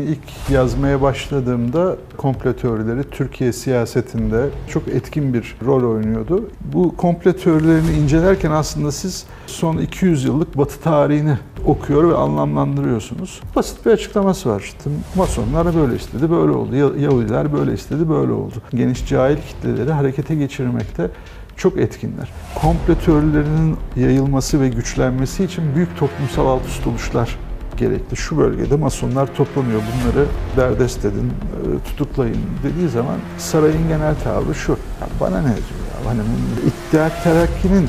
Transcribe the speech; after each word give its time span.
İlk 0.00 0.50
yazmaya 0.50 1.02
başladığımda 1.02 1.96
komplo 2.16 2.52
teorileri 2.52 3.10
Türkiye 3.10 3.52
siyasetinde 3.52 4.48
çok 4.68 4.88
etkin 4.88 5.34
bir 5.34 5.56
rol 5.64 5.94
oynuyordu. 5.94 6.50
Bu 6.74 6.96
komplo 6.96 7.32
teorilerini 7.32 7.92
incelerken 7.92 8.50
aslında 8.50 8.92
siz 8.92 9.26
son 9.46 9.78
200 9.78 10.24
yıllık 10.24 10.58
Batı 10.58 10.80
tarihini 10.80 11.38
okuyor 11.66 12.08
ve 12.08 12.16
anlamlandırıyorsunuz. 12.16 13.40
Basit 13.56 13.86
bir 13.86 13.90
açıklaması 13.90 14.48
var. 14.48 14.60
İşte 14.60 14.90
Masonlar 15.16 15.74
böyle 15.76 15.96
istedi, 15.96 16.30
böyle 16.30 16.52
oldu. 16.52 16.76
Yahudiler 16.76 17.52
böyle 17.52 17.72
istedi, 17.72 18.08
böyle 18.08 18.32
oldu. 18.32 18.54
Geniş 18.74 19.06
cahil 19.08 19.36
kitleleri 19.36 19.92
harekete 19.92 20.34
geçirmekte 20.34 21.10
çok 21.56 21.78
etkinler. 21.78 22.32
Komplo 22.54 22.94
teorilerinin 22.94 23.76
yayılması 23.96 24.60
ve 24.60 24.68
güçlenmesi 24.68 25.44
için 25.44 25.74
büyük 25.74 25.98
toplumsal 25.98 26.46
alt 26.46 26.66
üst 26.66 26.86
oluşlar 26.86 27.36
gerekli. 27.78 28.16
Şu 28.16 28.38
bölgede 28.38 28.76
masonlar 28.76 29.34
toplanıyor. 29.34 29.80
Bunları 29.80 30.26
derdest 30.56 31.04
edin, 31.04 31.26
e, 31.30 31.88
tutuklayın 31.88 32.38
dediği 32.62 32.88
zaman 32.88 33.16
sarayın 33.38 33.88
genel 33.88 34.14
tavrı 34.24 34.54
şu. 34.54 34.72
Ya 34.72 35.08
bana 35.20 35.38
ne 35.38 35.44
diyor 35.44 35.82
ya? 36.04 36.10
Hani 36.10 36.20
İttihat 36.66 37.24
Terakki'nin 37.24 37.88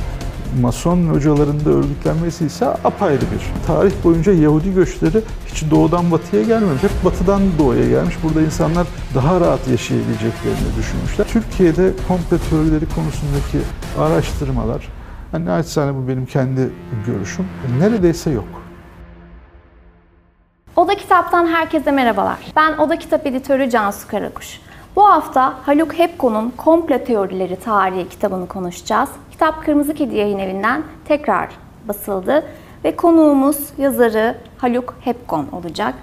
Mason 0.61 1.07
hocalarında 1.07 1.69
örgütlenmesi 1.69 2.45
ise 2.45 2.65
apayrı 2.65 3.21
bir. 3.21 3.67
Tarih 3.67 3.91
boyunca 4.03 4.33
Yahudi 4.33 4.73
göçleri 4.73 5.21
hiç 5.47 5.71
doğudan 5.71 6.11
batıya 6.11 6.43
gelmemiş. 6.43 6.83
Hep 6.83 7.05
batıdan 7.05 7.41
doğuya 7.59 7.89
gelmiş. 7.89 8.15
Burada 8.23 8.41
insanlar 8.41 8.87
daha 9.15 9.39
rahat 9.39 9.67
yaşayabileceklerini 9.67 10.75
düşünmüşler. 10.77 11.27
Türkiye'de 11.27 11.91
komplo 12.07 12.37
teorileri 12.49 12.85
konusundaki 12.85 13.59
araştırmalar, 13.99 14.87
hani 15.31 15.45
naçizane 15.45 15.95
bu 15.95 16.07
benim 16.07 16.25
kendi 16.25 16.69
görüşüm, 17.05 17.45
neredeyse 17.79 18.29
yok. 18.29 18.62
Oda 20.75 20.95
Kitap'tan 20.95 21.47
herkese 21.47 21.91
merhabalar. 21.91 22.37
Ben 22.55 22.77
Oda 22.77 22.99
Kitap 22.99 23.27
editörü 23.27 23.69
Cansu 23.69 24.07
Karakuş. 24.07 24.59
Bu 24.95 25.05
hafta 25.05 25.53
Haluk 25.65 25.93
Hepko'nun 25.93 26.53
Komplo 26.57 27.03
Teorileri 27.03 27.55
Tarihi 27.59 28.09
kitabını 28.09 28.47
konuşacağız. 28.47 29.09
Kitap 29.31 29.65
Kırmızı 29.65 29.93
Kedi 29.93 30.15
Yayın 30.15 30.39
Evi'nden 30.39 30.83
tekrar 31.05 31.49
basıldı 31.87 32.45
ve 32.83 32.95
konuğumuz 32.95 33.57
yazarı 33.77 34.37
Haluk 34.57 34.95
Hepkon 35.01 35.47
olacak. 35.51 35.93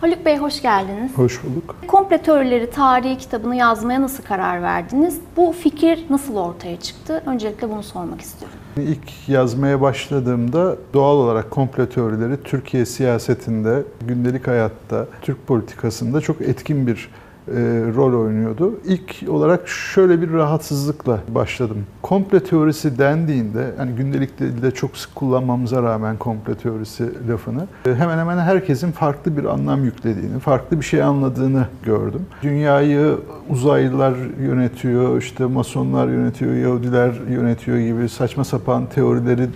Haluk 0.00 0.24
Bey 0.26 0.36
hoş 0.36 0.62
geldiniz. 0.62 1.18
Hoş 1.18 1.44
bulduk. 1.44 1.76
Komplo 1.88 2.18
Teorileri 2.18 2.70
Tarihi 2.70 3.18
kitabını 3.18 3.56
yazmaya 3.56 4.02
nasıl 4.02 4.22
karar 4.24 4.62
verdiniz? 4.62 5.20
Bu 5.36 5.52
fikir 5.52 6.04
nasıl 6.10 6.36
ortaya 6.36 6.80
çıktı? 6.80 7.22
Öncelikle 7.26 7.70
bunu 7.70 7.82
sormak 7.82 8.20
istiyorum. 8.20 8.58
İlk 8.76 9.28
yazmaya 9.28 9.80
başladığımda 9.80 10.76
doğal 10.94 11.16
olarak 11.16 11.50
komplo 11.50 11.86
teorileri 11.86 12.42
Türkiye 12.44 12.86
siyasetinde, 12.86 13.82
gündelik 14.08 14.46
hayatta, 14.46 15.06
Türk 15.22 15.46
politikasında 15.46 16.20
çok 16.20 16.40
etkin 16.40 16.86
bir 16.86 17.10
e, 17.48 17.52
rol 17.96 18.20
oynuyordu. 18.20 18.74
İlk 18.84 19.28
olarak 19.28 19.68
şöyle 19.68 20.22
bir 20.22 20.32
rahatsızlıkla 20.32 21.20
başladım. 21.28 21.86
Komplo 22.02 22.40
teorisi 22.40 22.98
dendiğinde, 22.98 23.66
hani 23.76 23.92
gündelik 23.92 24.38
dilde 24.38 24.70
çok 24.70 24.96
sık 24.96 25.14
kullanmamıza 25.14 25.82
rağmen 25.82 26.16
komplo 26.16 26.54
teorisi 26.54 27.28
lafını, 27.28 27.66
e, 27.86 27.94
hemen 27.94 28.18
hemen 28.18 28.38
herkesin 28.38 28.92
farklı 28.92 29.36
bir 29.36 29.44
anlam 29.44 29.84
yüklediğini, 29.84 30.38
farklı 30.38 30.80
bir 30.80 30.84
şey 30.84 31.02
anladığını 31.02 31.66
gördüm. 31.84 32.26
Dünyayı 32.42 33.16
uzaylılar 33.50 34.14
yönetiyor, 34.40 35.18
işte 35.18 35.44
masonlar 35.44 36.08
yönetiyor, 36.08 36.54
Yahudiler 36.54 37.14
yönetiyor 37.30 37.78
gibi 37.78 38.08
saçma 38.08 38.44
sapan 38.44 38.86
teorileri 38.86 39.48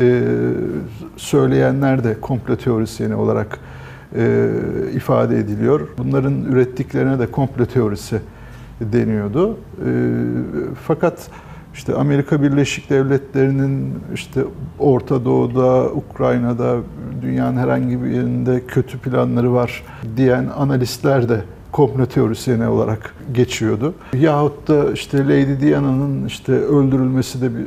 e, 0.00 0.22
söyleyenler 1.16 2.04
de 2.04 2.20
komplo 2.20 2.56
teorisyeni 2.56 3.14
olarak 3.14 3.58
e, 4.14 4.48
ifade 4.94 5.38
ediliyor. 5.38 5.88
Bunların 5.98 6.44
ürettiklerine 6.44 7.18
de 7.18 7.26
komplo 7.26 7.66
teorisi 7.66 8.20
deniyordu. 8.80 9.50
E, 9.50 9.56
fakat 10.86 11.28
işte 11.74 11.94
Amerika 11.94 12.42
Birleşik 12.42 12.90
Devletleri'nin 12.90 13.94
işte 14.14 14.44
Orta 14.78 15.24
Doğu'da, 15.24 15.84
Ukrayna'da, 15.84 16.76
dünyanın 17.22 17.56
herhangi 17.56 18.02
bir 18.02 18.10
yerinde 18.10 18.62
kötü 18.68 18.98
planları 18.98 19.52
var 19.52 19.82
diyen 20.16 20.46
analistler 20.56 21.28
de 21.28 21.40
komplo 21.72 22.06
teorisyeni 22.06 22.68
olarak 22.68 23.14
geçiyordu. 23.34 23.94
Yahut 24.12 24.68
da 24.68 24.92
işte 24.92 25.24
Lady 25.24 25.60
Diana'nın 25.60 26.26
işte 26.26 26.52
öldürülmesi 26.52 27.42
de 27.42 27.50
bir 27.54 27.64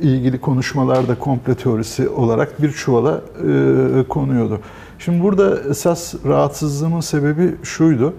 ilgili 0.00 0.40
konuşmalarda 0.40 1.14
komplo 1.14 1.54
teorisi 1.54 2.08
olarak 2.08 2.62
bir 2.62 2.72
çuvala 2.72 3.20
e, 3.20 4.04
konuyordu. 4.08 4.60
Şimdi 5.04 5.22
burada 5.22 5.60
esas 5.70 6.14
rahatsızlığımın 6.26 7.00
sebebi 7.00 7.54
şuydu. 7.62 8.14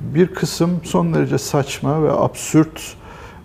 Bir 0.00 0.26
kısım 0.26 0.80
son 0.84 1.14
derece 1.14 1.38
saçma 1.38 2.02
ve 2.02 2.12
absürt 2.12 2.94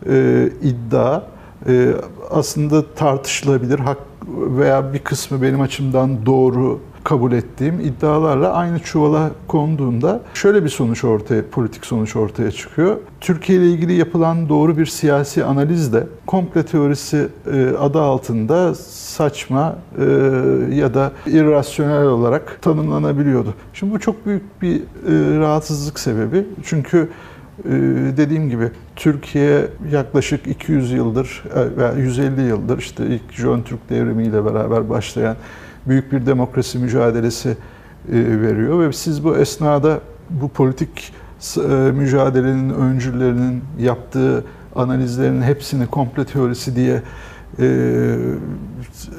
e, 0.10 0.50
iddia 0.62 1.24
e, 1.68 1.94
aslında 2.30 2.94
tartışılabilir 2.94 3.80
hak 3.80 3.98
veya 4.28 4.94
bir 4.94 5.00
kısmı 5.00 5.42
benim 5.42 5.62
açımdan 5.62 6.26
doğru 6.26 6.80
kabul 7.08 7.32
ettiğim 7.32 7.80
iddialarla 7.80 8.54
aynı 8.54 8.80
çuvala 8.80 9.32
konduğunda 9.48 10.22
şöyle 10.34 10.64
bir 10.64 10.70
sonuç 10.70 11.04
ortaya, 11.04 11.50
politik 11.52 11.86
sonuç 11.86 12.16
ortaya 12.16 12.52
çıkıyor. 12.52 12.98
Türkiye 13.22 13.60
ile 13.60 13.70
ilgili 13.70 13.94
yapılan 13.94 14.50
doğru 14.50 14.78
bir 14.78 14.86
siyasi 14.86 15.44
analiz 15.44 15.94
de 15.94 16.08
komple 16.26 16.66
teorisi 16.66 17.28
e, 17.54 17.68
adı 17.80 18.02
altında 18.02 18.76
saçma 18.76 19.76
e, 19.98 20.04
ya 20.76 20.94
da 20.94 21.12
irrasyonel 21.28 22.06
olarak 22.06 22.62
tanımlanabiliyordu. 22.62 23.54
Şimdi 23.74 23.94
bu 23.94 24.00
çok 24.00 24.26
büyük 24.26 24.62
bir 24.62 24.76
e, 24.76 24.82
rahatsızlık 25.40 26.00
sebebi. 26.00 26.46
Çünkü 26.64 27.10
dediğim 28.18 28.50
gibi 28.50 28.72
Türkiye 28.96 29.68
yaklaşık 29.92 30.48
200 30.48 30.92
yıldır 30.92 31.44
veya 31.78 31.94
150 31.94 32.42
yıldır 32.42 32.78
işte 32.78 33.06
ilk 33.06 33.32
Jön 33.32 33.62
Türk 33.62 33.90
devrimiyle 33.90 34.46
beraber 34.46 34.90
başlayan 34.90 35.36
büyük 35.88 36.12
bir 36.12 36.26
demokrasi 36.26 36.80
mücadelesi 36.80 37.50
e, 37.50 37.56
veriyor 38.42 38.80
ve 38.80 38.94
siz 38.94 39.24
bu 39.24 39.38
esnada 39.38 40.00
bu 40.30 40.50
politik 40.50 41.14
e, 41.58 41.62
mücadelenin 41.92 42.70
öncülerinin 42.70 43.64
yaptığı 43.80 44.44
analizlerin 44.76 45.42
hepsini 45.42 45.88
komple 45.88 46.26
teorisi 46.26 46.76
diye 46.76 47.02
e, 47.60 48.18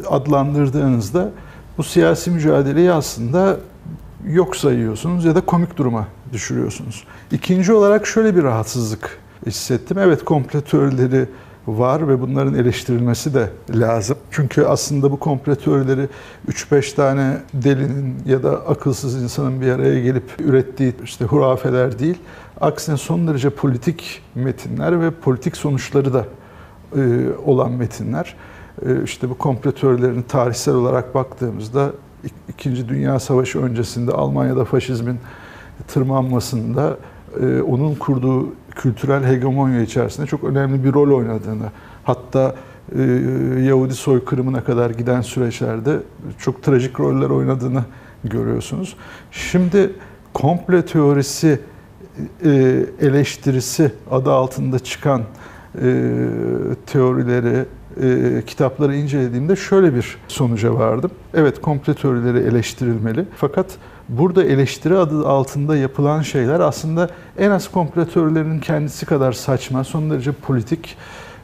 adlandırdığınızda 0.08 1.30
bu 1.78 1.82
siyasi 1.82 2.30
mücadeleyi 2.30 2.92
aslında 2.92 3.56
yok 4.26 4.56
sayıyorsunuz 4.56 5.24
ya 5.24 5.34
da 5.34 5.40
komik 5.40 5.76
duruma 5.76 6.06
düşürüyorsunuz. 6.32 7.04
İkinci 7.32 7.72
olarak 7.72 8.06
şöyle 8.06 8.36
bir 8.36 8.42
rahatsızlık 8.42 9.18
hissettim. 9.46 9.98
Evet 9.98 10.24
komple 10.24 10.60
teorileri 10.60 11.26
var 11.68 12.08
ve 12.08 12.20
bunların 12.20 12.54
eleştirilmesi 12.54 13.34
de 13.34 13.50
lazım. 13.74 14.16
Çünkü 14.30 14.64
aslında 14.64 15.12
bu 15.12 15.18
komplo 15.18 15.54
teorileri 15.54 16.08
3-5 16.48 16.94
tane 16.94 17.36
delinin 17.52 18.14
ya 18.26 18.42
da 18.42 18.50
akılsız 18.50 19.22
insanın 19.22 19.60
bir 19.60 19.70
araya 19.70 20.00
gelip 20.00 20.24
ürettiği 20.38 20.94
işte 21.04 21.24
hurafeler 21.24 21.98
değil. 21.98 22.18
Aksine 22.60 22.96
son 22.96 23.28
derece 23.28 23.50
politik 23.50 24.22
metinler 24.34 25.00
ve 25.00 25.10
politik 25.10 25.56
sonuçları 25.56 26.14
da 26.14 26.24
e, 26.96 27.00
olan 27.46 27.72
metinler. 27.72 28.36
E, 28.86 29.02
işte 29.04 29.30
bu 29.30 29.38
komplo 29.38 29.72
teorilerini 29.72 30.22
tarihsel 30.22 30.74
olarak 30.74 31.14
baktığımızda 31.14 31.92
İkinci 32.48 32.88
Dünya 32.88 33.20
Savaşı 33.20 33.58
öncesinde 33.58 34.12
Almanya'da 34.12 34.64
faşizmin 34.64 35.18
tırmanmasında 35.88 36.96
e, 37.40 37.62
onun 37.62 37.94
kurduğu 37.94 38.46
kültürel 38.78 39.25
hegemonya 39.25 39.83
içerisinde 39.83 40.27
çok 40.27 40.44
önemli 40.44 40.84
bir 40.84 40.93
rol 40.93 41.16
oynadığını, 41.16 41.71
hatta 42.05 42.55
e, 42.99 43.03
Yahudi 43.62 43.94
soykırımına 43.94 44.65
kadar 44.65 44.91
giden 44.91 45.21
süreçlerde 45.21 45.97
çok 46.39 46.62
trajik 46.62 47.00
roller 47.00 47.31
oynadığını 47.31 47.84
görüyorsunuz. 48.25 48.97
Şimdi 49.31 49.93
komple 50.34 50.87
teorisi 50.87 51.61
e, 52.45 52.51
eleştirisi 53.01 53.92
adı 54.10 54.33
altında 54.33 54.78
çıkan 54.78 55.22
teorileri, 56.86 57.65
kitapları 58.47 58.97
incelediğimde 58.97 59.56
şöyle 59.56 59.95
bir 59.95 60.16
sonuca 60.28 60.74
vardım. 60.74 61.10
Evet 61.34 61.60
komple 61.60 61.95
teorileri 61.95 62.39
eleştirilmeli 62.39 63.24
fakat 63.36 63.66
burada 64.09 64.45
eleştiri 64.45 64.97
adı 64.97 65.28
altında 65.28 65.77
yapılan 65.77 66.22
şeyler 66.22 66.60
aslında 66.60 67.10
en 67.39 67.50
az 67.50 67.71
kompletörlerin 67.71 68.60
kendisi 68.60 69.06
kadar 69.06 69.33
saçma, 69.33 69.84
son 69.84 70.10
derece 70.10 70.33
politik 70.33 70.97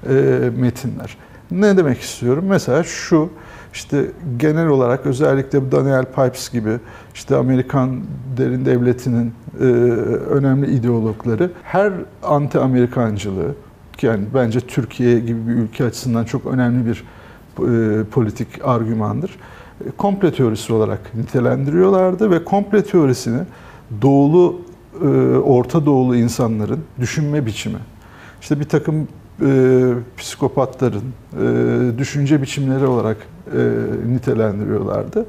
e, 0.09 0.13
metinler. 0.57 1.17
Ne 1.51 1.77
demek 1.77 2.01
istiyorum? 2.01 2.45
Mesela 2.49 2.83
şu, 2.85 3.31
işte 3.73 4.05
genel 4.37 4.67
olarak 4.67 5.07
özellikle 5.07 5.73
Daniel 5.73 6.05
Pipes 6.05 6.51
gibi 6.51 6.79
işte 7.15 7.37
Amerikan 7.37 8.01
derin 8.37 8.67
devletinin 8.67 9.33
e, 9.61 9.65
önemli 10.31 10.71
ideologları 10.71 11.51
her 11.63 11.93
anti-Amerikancılığı 12.23 13.55
yani 14.03 14.25
bence 14.35 14.61
Türkiye 14.61 15.21
gibi 15.21 15.49
bir 15.49 15.53
ülke 15.53 15.85
açısından 15.85 16.25
çok 16.25 16.47
önemli 16.47 16.87
bir 16.87 17.05
e, 17.59 18.05
politik 18.05 18.49
argümandır 18.65 19.31
komple 19.97 20.33
teorisi 20.33 20.73
olarak 20.73 21.15
nitelendiriyorlardı 21.15 22.31
ve 22.31 22.45
komple 22.45 22.85
teorisini 22.85 23.41
doğulu, 24.03 24.61
e, 25.03 25.07
Orta 25.37 25.87
Doğulu 25.87 26.17
insanların 26.17 26.81
düşünme 27.01 27.47
biçimi, 27.47 27.79
işte 28.41 28.61
bir 28.61 28.69
takım 28.69 29.09
e, 29.43 29.93
psikopatların 30.17 31.03
e, 31.41 31.99
düşünce 31.99 32.43
biçimleri 32.43 32.87
olarak 32.87 33.17
e, 33.57 33.61
nitelendiriyorlardı. 34.09 35.27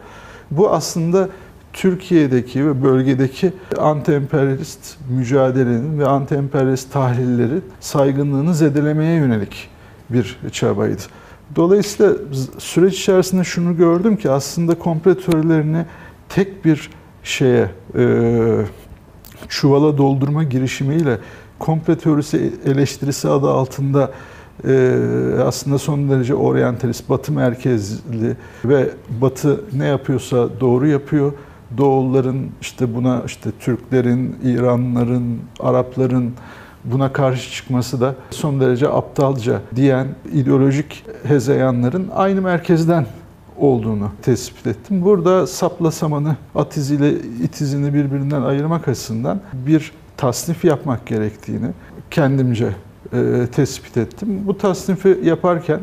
Bu 0.51 0.69
aslında 0.69 1.29
Türkiye'deki 1.75 2.67
ve 2.67 2.83
bölgedeki 2.83 3.53
anti-emperyalist 3.77 4.95
mücadelenin 5.09 5.99
ve 5.99 6.03
anti-emperyalist 6.03 6.91
tahlillerin 6.91 7.63
saygınlığını 7.79 8.55
zedelemeye 8.55 9.15
yönelik 9.15 9.69
bir 10.09 10.37
çabaydı. 10.51 11.01
Dolayısıyla 11.55 12.13
süreç 12.57 12.99
içerisinde 12.99 13.43
şunu 13.43 13.77
gördüm 13.77 14.17
ki 14.17 14.31
aslında 14.31 14.75
komplo 14.75 15.15
teorilerini 15.15 15.85
tek 16.29 16.65
bir 16.65 16.89
şeye 17.23 17.69
e, 17.97 18.05
çuvala 19.49 19.97
doldurma 19.97 20.43
girişimiyle 20.43 21.19
komplo 21.59 21.95
teorisi 21.95 22.53
eleştirisi 22.65 23.29
adı 23.29 23.49
altında 23.49 24.11
e, 24.67 24.99
aslında 25.43 25.77
son 25.77 26.09
derece 26.09 26.35
oryantalist, 26.35 27.09
batı 27.09 27.31
merkezli 27.31 28.35
ve 28.65 28.89
batı 29.21 29.61
ne 29.73 29.85
yapıyorsa 29.85 30.59
doğru 30.59 30.87
yapıyor. 30.87 31.33
Doğulların 31.77 32.49
işte 32.61 32.95
buna 32.95 33.23
işte 33.25 33.49
Türklerin, 33.59 34.35
İranlıların, 34.43 35.37
Arapların 35.59 36.33
buna 36.83 37.13
karşı 37.13 37.51
çıkması 37.51 38.01
da 38.01 38.15
son 38.31 38.59
derece 38.59 38.89
aptalca 38.89 39.61
diyen 39.75 40.07
ideolojik 40.33 41.05
hezeyanların 41.23 42.09
aynı 42.15 42.41
merkezden 42.41 43.05
olduğunu 43.57 44.11
tespit 44.21 44.67
ettim. 44.67 45.05
Burada 45.05 45.47
sapla 45.47 45.91
samanı, 45.91 46.35
at 46.55 46.77
iziyle 46.77 47.13
it 47.13 47.61
izini 47.61 47.93
birbirinden 47.93 48.41
ayırmak 48.41 48.87
açısından 48.87 49.41
bir 49.53 49.91
tasnif 50.17 50.65
yapmak 50.65 51.05
gerektiğini 51.05 51.67
kendimce 52.11 52.69
e, 53.13 53.47
tespit 53.51 53.97
ettim. 53.97 54.41
Bu 54.45 54.57
tasnifi 54.57 55.19
yaparken 55.23 55.79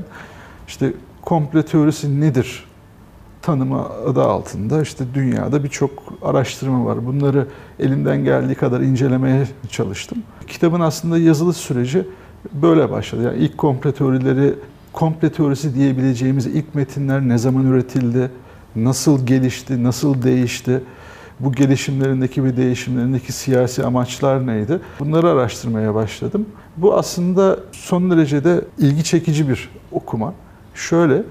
işte 0.68 0.92
komple 1.22 1.62
teorisi 1.64 2.20
nedir 2.20 2.64
tanımı 3.42 3.84
adı 3.84 4.22
altında 4.22 4.82
işte 4.82 5.04
dünyada 5.14 5.64
birçok 5.64 5.90
araştırma 6.22 6.84
var. 6.84 7.06
Bunları 7.06 7.46
elimden 7.78 8.24
geldiği 8.24 8.54
kadar 8.54 8.80
incelemeye 8.80 9.48
çalıştım. 9.70 10.18
Kitabın 10.46 10.80
aslında 10.80 11.18
yazılı 11.18 11.52
süreci 11.52 12.06
böyle 12.52 12.90
başladı. 12.90 13.22
Yani 13.22 13.38
ilk 13.38 13.58
komple 13.58 13.92
teorileri, 13.92 14.54
komple 14.92 15.32
teorisi 15.32 15.74
diyebileceğimiz 15.74 16.46
ilk 16.46 16.74
metinler 16.74 17.20
ne 17.20 17.38
zaman 17.38 17.66
üretildi, 17.66 18.30
nasıl 18.76 19.26
gelişti, 19.26 19.84
nasıl 19.84 20.22
değişti, 20.22 20.80
bu 21.40 21.52
gelişimlerindeki 21.52 22.44
ve 22.44 22.56
değişimlerindeki 22.56 23.32
siyasi 23.32 23.84
amaçlar 23.84 24.46
neydi? 24.46 24.80
Bunları 25.00 25.28
araştırmaya 25.28 25.94
başladım. 25.94 26.46
Bu 26.76 26.94
aslında 26.94 27.58
son 27.72 28.10
derecede 28.10 28.64
ilgi 28.78 29.04
çekici 29.04 29.48
bir 29.48 29.68
okuma. 29.92 30.34
Şöyle 30.74 31.22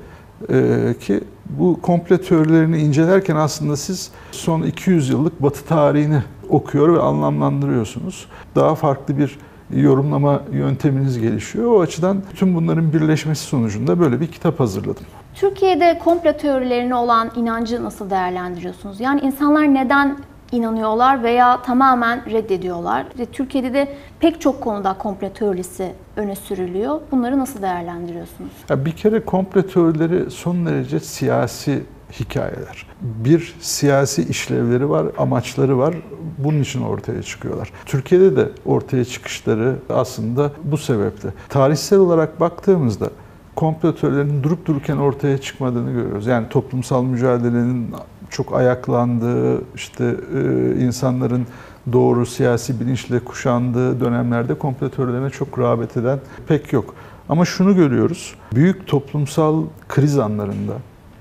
ki 0.99 1.23
bu 1.49 1.81
komple 1.81 2.21
teorilerini 2.21 2.77
incelerken 2.77 3.35
aslında 3.35 3.77
siz 3.77 4.11
son 4.31 4.61
200 4.61 5.09
yıllık 5.09 5.43
Batı 5.43 5.65
tarihini 5.65 6.23
okuyor 6.49 6.93
ve 6.93 6.99
anlamlandırıyorsunuz. 7.01 8.25
Daha 8.55 8.75
farklı 8.75 9.17
bir 9.17 9.37
yorumlama 9.75 10.41
yönteminiz 10.51 11.19
gelişiyor. 11.19 11.71
O 11.71 11.81
açıdan 11.81 12.23
tüm 12.35 12.55
bunların 12.55 12.93
birleşmesi 12.93 13.43
sonucunda 13.43 13.99
böyle 13.99 14.21
bir 14.21 14.27
kitap 14.27 14.59
hazırladım. 14.59 15.03
Türkiye'de 15.35 15.99
komplo 16.03 16.33
teorilerine 16.37 16.95
olan 16.95 17.31
inancı 17.35 17.83
nasıl 17.83 18.09
değerlendiriyorsunuz? 18.09 18.99
Yani 18.99 19.21
insanlar 19.21 19.73
neden 19.73 20.17
inanıyorlar 20.51 21.23
veya 21.23 21.61
tamamen 21.61 22.31
reddediyorlar? 22.31 23.05
Türkiye'de 23.31 23.73
de 23.73 23.95
pek 24.19 24.41
çok 24.41 24.61
konuda 24.61 24.93
komplo 24.93 25.33
teorisi 25.33 25.93
öne 26.15 26.35
sürülüyor. 26.35 27.01
Bunları 27.11 27.39
nasıl 27.39 27.61
değerlendiriyorsunuz? 27.61 28.51
Ya 28.69 28.85
bir 28.85 28.91
kere 28.91 29.25
komplo 29.25 29.61
teorileri 29.61 30.31
son 30.31 30.65
derece 30.65 30.99
siyasi 30.99 31.83
hikayeler. 32.19 32.85
Bir 33.01 33.55
siyasi 33.61 34.23
işlevleri 34.23 34.89
var, 34.89 35.05
amaçları 35.17 35.77
var. 35.77 35.95
Bunun 36.37 36.61
için 36.61 36.81
ortaya 36.81 37.23
çıkıyorlar. 37.23 37.71
Türkiye'de 37.85 38.35
de 38.35 38.49
ortaya 38.65 39.05
çıkışları 39.05 39.75
aslında 39.89 40.51
bu 40.63 40.77
sebeple. 40.77 41.29
Tarihsel 41.49 41.99
olarak 41.99 42.39
baktığımızda 42.39 43.09
komplo 43.55 43.95
teorilerinin 43.95 44.43
durup 44.43 44.65
dururken 44.65 44.97
ortaya 44.97 45.37
çıkmadığını 45.37 45.91
görüyoruz. 45.91 46.27
Yani 46.27 46.49
toplumsal 46.49 47.03
mücadelenin 47.03 47.95
çok 48.31 48.55
ayaklandığı, 48.55 49.61
işte 49.75 50.15
e, 50.35 50.39
insanların 50.83 51.47
doğru 51.93 52.25
siyasi 52.25 52.79
bilinçle 52.79 53.19
kuşandığı 53.19 53.99
dönemlerde 53.99 54.53
komplo 54.53 54.89
teorilerine 54.89 55.29
çok 55.29 55.59
rağbet 55.59 55.97
eden 55.97 56.19
pek 56.47 56.73
yok. 56.73 56.95
Ama 57.29 57.45
şunu 57.45 57.75
görüyoruz, 57.75 58.35
büyük 58.55 58.87
toplumsal 58.87 59.63
kriz 59.89 60.19
anlarında, 60.19 60.73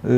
e, 0.04 0.08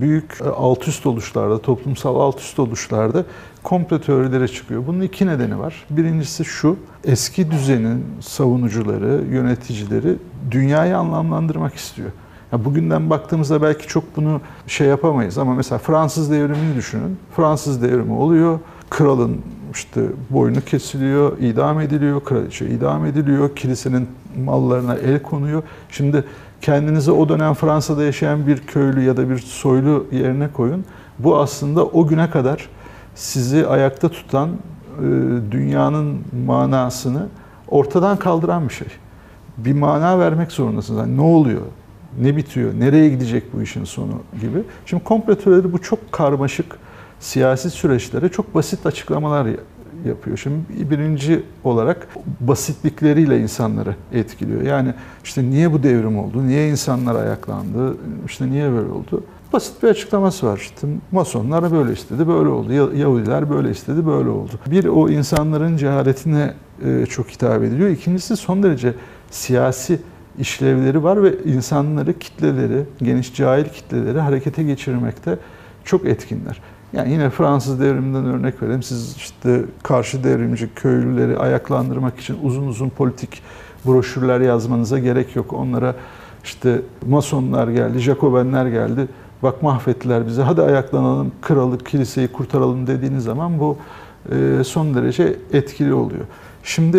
büyük 0.00 0.38
alt 0.56 0.88
üst 0.88 1.06
oluşlarda, 1.06 1.58
toplumsal 1.58 2.20
alt 2.20 2.40
üst 2.40 2.58
oluşlarda 2.58 3.24
komplo 3.62 4.00
teorileri 4.00 4.52
çıkıyor. 4.52 4.86
Bunun 4.86 5.00
iki 5.00 5.26
nedeni 5.26 5.58
var. 5.58 5.84
Birincisi 5.90 6.44
şu, 6.44 6.76
eski 7.04 7.50
düzenin 7.50 8.04
savunucuları, 8.20 9.24
yöneticileri 9.30 10.16
dünyayı 10.50 10.96
anlamlandırmak 10.96 11.74
istiyor. 11.74 12.10
Ya 12.52 12.64
bugünden 12.64 13.10
baktığımızda 13.10 13.62
belki 13.62 13.88
çok 13.88 14.16
bunu 14.16 14.40
şey 14.66 14.86
yapamayız 14.88 15.38
ama 15.38 15.54
mesela 15.54 15.78
Fransız 15.78 16.30
devrimini 16.30 16.76
düşünün. 16.76 17.18
Fransız 17.36 17.82
devrimi 17.82 18.12
oluyor. 18.12 18.58
Kralın 18.90 19.40
işte 19.74 20.02
boynu 20.30 20.60
kesiliyor, 20.60 21.38
idam 21.38 21.80
ediliyor, 21.80 22.24
kraliçe 22.24 22.66
idam 22.66 23.06
ediliyor, 23.06 23.56
kilisenin 23.56 24.08
mallarına 24.44 24.94
el 24.94 25.22
konuyor. 25.22 25.62
Şimdi 25.90 26.24
kendinizi 26.62 27.10
o 27.12 27.28
dönem 27.28 27.54
Fransa'da 27.54 28.04
yaşayan 28.04 28.46
bir 28.46 28.58
köylü 28.58 29.02
ya 29.02 29.16
da 29.16 29.30
bir 29.30 29.38
soylu 29.38 30.06
yerine 30.12 30.48
koyun. 30.52 30.84
Bu 31.18 31.38
aslında 31.38 31.84
o 31.84 32.06
güne 32.06 32.30
kadar 32.30 32.68
sizi 33.14 33.66
ayakta 33.66 34.08
tutan 34.08 34.48
e, 34.48 34.52
dünyanın 35.50 36.20
manasını 36.46 37.26
ortadan 37.68 38.16
kaldıran 38.16 38.68
bir 38.68 38.74
şey. 38.74 38.88
Bir 39.58 39.72
mana 39.72 40.18
vermek 40.18 40.52
zorundasınız. 40.52 41.00
Yani 41.00 41.16
ne 41.16 41.22
oluyor? 41.22 41.62
Ne 42.20 42.36
bitiyor? 42.36 42.72
Nereye 42.78 43.08
gidecek 43.08 43.52
bu 43.52 43.62
işin 43.62 43.84
sonu 43.84 44.22
gibi. 44.40 44.62
Şimdi 44.86 45.04
komplo 45.04 45.34
teorileri 45.34 45.72
bu 45.72 45.82
çok 45.82 46.12
karmaşık 46.12 46.78
siyasi 47.20 47.70
süreçlere 47.70 48.28
çok 48.28 48.54
basit 48.54 48.86
açıklamalar 48.86 49.46
yapıyor. 50.06 50.36
Şimdi 50.36 50.90
birinci 50.90 51.42
olarak 51.64 52.08
basitlikleriyle 52.40 53.40
insanları 53.40 53.96
etkiliyor. 54.12 54.62
Yani 54.62 54.94
işte 55.24 55.42
niye 55.42 55.72
bu 55.72 55.82
devrim 55.82 56.18
oldu? 56.18 56.46
Niye 56.46 56.68
insanlar 56.68 57.14
ayaklandı? 57.14 57.96
İşte 58.26 58.50
niye 58.50 58.72
böyle 58.72 58.90
oldu? 58.90 59.24
Basit 59.52 59.82
bir 59.82 59.88
açıklaması 59.88 60.46
var. 60.46 60.58
İşte 60.58 60.86
Masonlar 61.12 61.72
böyle 61.72 61.92
istedi, 61.92 62.28
böyle 62.28 62.48
oldu. 62.48 62.72
Yahudiler 62.72 63.50
böyle 63.50 63.70
istedi, 63.70 64.06
böyle 64.06 64.28
oldu. 64.28 64.52
Bir 64.66 64.84
o 64.84 65.08
insanların 65.08 65.76
cehaletine 65.76 66.54
e, 66.84 67.06
çok 67.06 67.28
hitap 67.28 67.62
ediliyor. 67.62 67.88
İkincisi 67.88 68.36
son 68.36 68.62
derece 68.62 68.94
siyasi 69.30 69.98
işlevleri 70.38 71.02
var 71.02 71.22
ve 71.22 71.34
insanları, 71.44 72.18
kitleleri, 72.18 72.84
geniş 73.02 73.34
cahil 73.34 73.64
kitleleri 73.64 74.20
harekete 74.20 74.62
geçirmekte 74.62 75.38
çok 75.84 76.06
etkinler. 76.06 76.60
Yani 76.92 77.12
yine 77.12 77.30
Fransız 77.30 77.80
devriminden 77.80 78.24
örnek 78.24 78.62
verelim. 78.62 78.82
Siz 78.82 79.16
işte 79.16 79.62
karşı 79.82 80.24
devrimci 80.24 80.74
köylüleri 80.74 81.38
ayaklandırmak 81.38 82.20
için 82.20 82.38
uzun 82.42 82.66
uzun 82.66 82.88
politik 82.88 83.42
broşürler 83.86 84.40
yazmanıza 84.40 84.98
gerek 84.98 85.36
yok. 85.36 85.52
Onlara 85.52 85.94
işte 86.44 86.80
masonlar 87.08 87.68
geldi, 87.68 87.98
Jacobenler 87.98 88.66
geldi. 88.66 89.08
Bak 89.42 89.62
mahvettiler 89.62 90.26
bizi. 90.26 90.42
Hadi 90.42 90.62
ayaklanalım, 90.62 91.32
kralı, 91.42 91.78
kiliseyi 91.78 92.28
kurtaralım 92.28 92.86
dediğiniz 92.86 93.24
zaman 93.24 93.60
bu 93.60 93.76
e, 94.32 94.64
son 94.64 94.94
derece 94.94 95.36
etkili 95.52 95.94
oluyor. 95.94 96.24
Şimdi 96.62 96.98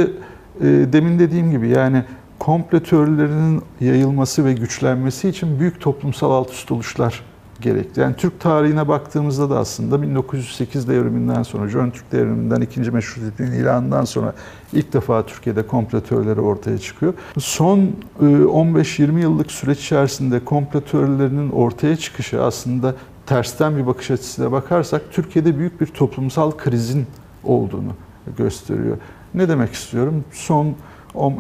e, 0.62 0.66
demin 0.66 1.20
dediğim 1.20 1.52
gibi 1.52 1.70
yani 1.70 2.04
komple 2.46 2.84
teorilerinin 2.84 3.62
yayılması 3.82 4.46
ve 4.46 4.54
güçlenmesi 4.54 5.30
için 5.30 5.60
büyük 5.60 5.82
toplumsal 5.82 6.32
alt 6.32 6.52
üst 6.52 6.72
oluşlar 6.72 7.22
gerekli. 7.62 8.02
Yani 8.02 8.16
Türk 8.16 8.40
tarihine 8.40 8.88
baktığımızda 8.88 9.50
da 9.50 9.60
aslında 9.60 10.02
1908 10.02 10.88
devriminden 10.88 11.44
sonra, 11.44 11.68
Jön 11.68 11.90
Türk 11.90 12.12
devriminden, 12.12 12.62
ikinci 12.62 12.92
meşrutiyetin 12.92 13.52
ilanından 13.52 14.06
sonra 14.06 14.34
ilk 14.74 14.94
defa 14.94 15.26
Türkiye'de 15.26 15.68
komplo 15.68 16.02
teorileri 16.02 16.40
ortaya 16.40 16.78
çıkıyor. 16.78 17.14
Son 17.38 17.92
15-20 18.22 19.18
e, 19.18 19.22
yıllık 19.22 19.52
süreç 19.52 19.80
içerisinde 19.80 20.46
komplo 20.46 20.82
teorilerinin 20.82 21.52
ortaya 21.52 21.96
çıkışı 21.96 22.44
aslında 22.44 22.96
tersten 23.26 23.78
bir 23.78 23.88
bakış 23.88 24.12
açısıyla 24.12 24.52
bakarsak 24.52 25.02
Türkiye'de 25.12 25.58
büyük 25.58 25.82
bir 25.82 25.88
toplumsal 25.88 26.52
krizin 26.52 27.08
olduğunu 27.44 27.94
gösteriyor. 28.38 28.98
Ne 29.34 29.50
demek 29.50 29.74
istiyorum? 29.74 30.24
Son 30.32 30.76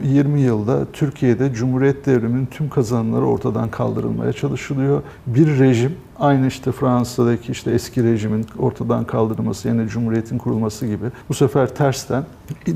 20 0.03 0.41
yılda 0.41 0.85
Türkiye'de 0.93 1.53
Cumhuriyet 1.53 2.05
devriminin 2.05 2.45
tüm 2.45 2.69
kazanımları 2.69 3.25
ortadan 3.25 3.71
kaldırılmaya 3.71 4.33
çalışılıyor. 4.33 5.01
Bir 5.27 5.59
rejim 5.59 5.95
aynı 6.19 6.47
işte 6.47 6.71
Fransa'daki 6.71 7.51
işte 7.51 7.71
eski 7.71 8.03
rejimin 8.03 8.45
ortadan 8.59 9.05
kaldırılması 9.05 9.67
yani 9.67 9.87
Cumhuriyet'in 9.87 10.37
kurulması 10.37 10.87
gibi 10.87 11.05
bu 11.29 11.33
sefer 11.33 11.75
tersten 11.75 12.23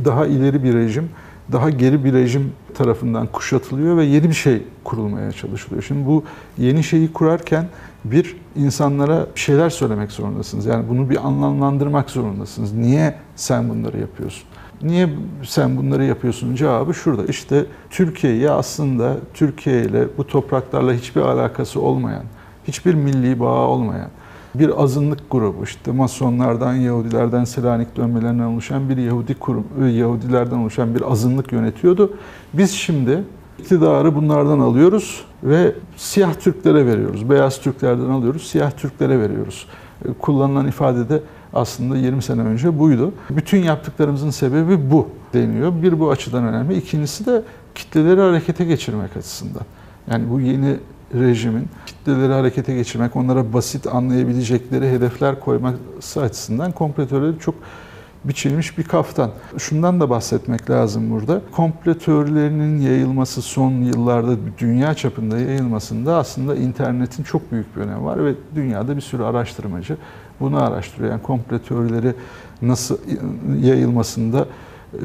daha 0.06 0.25
ileri 0.25 0.63
bir 0.63 0.74
rejim 0.74 1.10
daha 1.51 1.70
geri 1.70 2.04
bir 2.04 2.13
rejim 2.13 2.51
tarafından 2.74 3.27
kuşatılıyor 3.27 3.98
ve 3.98 4.06
yeni 4.06 4.30
bir 4.30 4.34
şey 4.34 4.63
kurulmaya 4.84 5.32
çalışılıyor. 5.32 5.84
Şimdi 5.84 6.08
bu 6.08 6.24
yeni 6.58 6.84
şeyi 6.84 7.13
kurarken 7.13 7.66
bir 8.06 8.36
insanlara 8.56 9.27
bir 9.36 9.39
şeyler 9.39 9.70
söylemek 9.70 10.12
zorundasınız. 10.12 10.66
Yani 10.66 10.89
bunu 10.89 11.10
bir 11.10 11.27
anlamlandırmak 11.27 12.10
zorundasınız. 12.10 12.74
Niye 12.74 13.16
sen 13.36 13.70
bunları 13.70 14.00
yapıyorsun? 14.00 14.47
Niye 14.81 15.10
sen 15.43 15.77
bunları 15.77 16.03
yapıyorsun 16.03 16.55
cevabı 16.55 16.93
şurada. 16.93 17.25
İşte 17.25 17.65
Türkiye'yi 17.89 18.50
aslında 18.50 19.17
Türkiye 19.34 19.81
ile 19.81 20.07
bu 20.17 20.27
topraklarla 20.27 20.93
hiçbir 20.93 21.22
alakası 21.22 21.81
olmayan, 21.81 22.24
hiçbir 22.67 22.93
milli 22.93 23.39
bağı 23.39 23.67
olmayan 23.67 24.10
bir 24.60 24.84
azınlık 24.84 25.31
grubu 25.31 25.63
işte 25.63 25.91
Masonlardan, 25.91 26.74
Yahudilerden, 26.74 27.43
Selanik 27.43 27.98
dönmelerinden 27.98 28.43
oluşan 28.43 28.89
bir 28.89 28.98
Yahudi 28.98 29.34
kurum, 29.34 29.65
Yahudilerden 29.89 30.57
oluşan 30.57 30.96
bir 30.96 31.12
azınlık 31.12 31.51
yönetiyordu. 31.51 32.13
Biz 32.53 32.72
şimdi 32.72 33.24
iktidarı 33.60 34.15
bunlardan 34.15 34.60
alıyoruz 34.60 35.25
ve 35.43 35.75
siyah 35.96 36.34
Türklere 36.34 36.86
veriyoruz. 36.86 37.29
Beyaz 37.29 37.62
Türklerden 37.62 38.10
alıyoruz, 38.10 38.48
siyah 38.48 38.72
Türklere 38.72 39.19
veriyoruz. 39.19 39.67
Kullanılan 40.19 40.67
ifade 40.67 41.10
de 41.10 41.22
aslında 41.54 41.98
20 41.98 42.24
sene 42.24 42.42
önce 42.42 42.80
buydu. 42.80 43.13
Bütün 43.30 43.58
yaptıklarımızın 43.58 44.30
sebebi 44.30 44.92
bu 44.92 45.08
deniyor. 45.34 45.82
Bir 45.82 46.00
bu 46.00 46.12
açıdan 46.12 46.44
önemli. 46.44 46.75
İkincisi 46.77 47.25
de 47.25 47.44
kitleleri 47.75 48.22
harekete 48.22 48.66
geçirmek 48.66 49.18
açısından. 49.18 49.63
Yani 50.12 50.30
bu 50.30 50.42
yeni 50.42 50.75
rejimin 51.13 51.68
kitleleri 51.86 52.34
harekete 52.34 52.75
geçirmek, 52.75 53.16
onlara 53.16 53.54
basit 53.54 53.88
anlayabilecekleri 53.88 54.89
hedefler 54.89 55.39
koyması 55.39 56.22
açısından 56.22 56.72
kompletörleri 56.72 57.39
çok 57.39 57.56
biçilmiş 58.24 58.77
bir 58.77 58.84
kaftan. 58.84 59.32
Şundan 59.58 60.00
da 60.00 60.10
bahsetmek 60.10 60.70
lazım 60.70 61.12
burada. 61.12 61.42
Komplo 61.51 61.94
teorilerinin 61.94 62.82
yayılması 62.82 63.42
son 63.42 63.72
yıllarda 63.72 64.36
dünya 64.58 64.94
çapında 64.94 65.39
yayılmasında 65.39 66.18
aslında 66.18 66.56
internetin 66.56 67.24
çok 67.24 67.51
büyük 67.51 67.75
bir 67.75 67.82
önemi 67.82 68.06
var 68.06 68.25
ve 68.25 68.34
dünyada 68.56 68.96
bir 68.96 69.01
sürü 69.01 69.24
araştırmacı 69.24 69.98
bunu 70.39 70.63
araştırıyor. 70.63 71.12
Yani 71.12 71.22
komplo 71.22 71.60
teorileri 71.60 72.13
nasıl 72.62 72.98
yayılmasında 73.62 74.48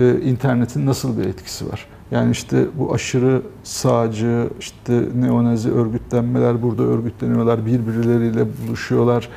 e, 0.01 0.21
internetin 0.21 0.87
nasıl 0.87 1.19
bir 1.19 1.25
etkisi 1.25 1.69
var? 1.73 1.87
Yani 2.11 2.31
işte 2.31 2.65
bu 2.79 2.95
aşırı 2.95 3.43
sağcı, 3.65 4.49
işte 4.61 5.03
neonazi 5.15 5.73
örgütlenmeler 5.73 6.63
burada 6.63 6.83
örgütleniyorlar, 6.83 7.67
birbirleriyle 7.67 8.47
buluşuyorlar, 8.67 9.29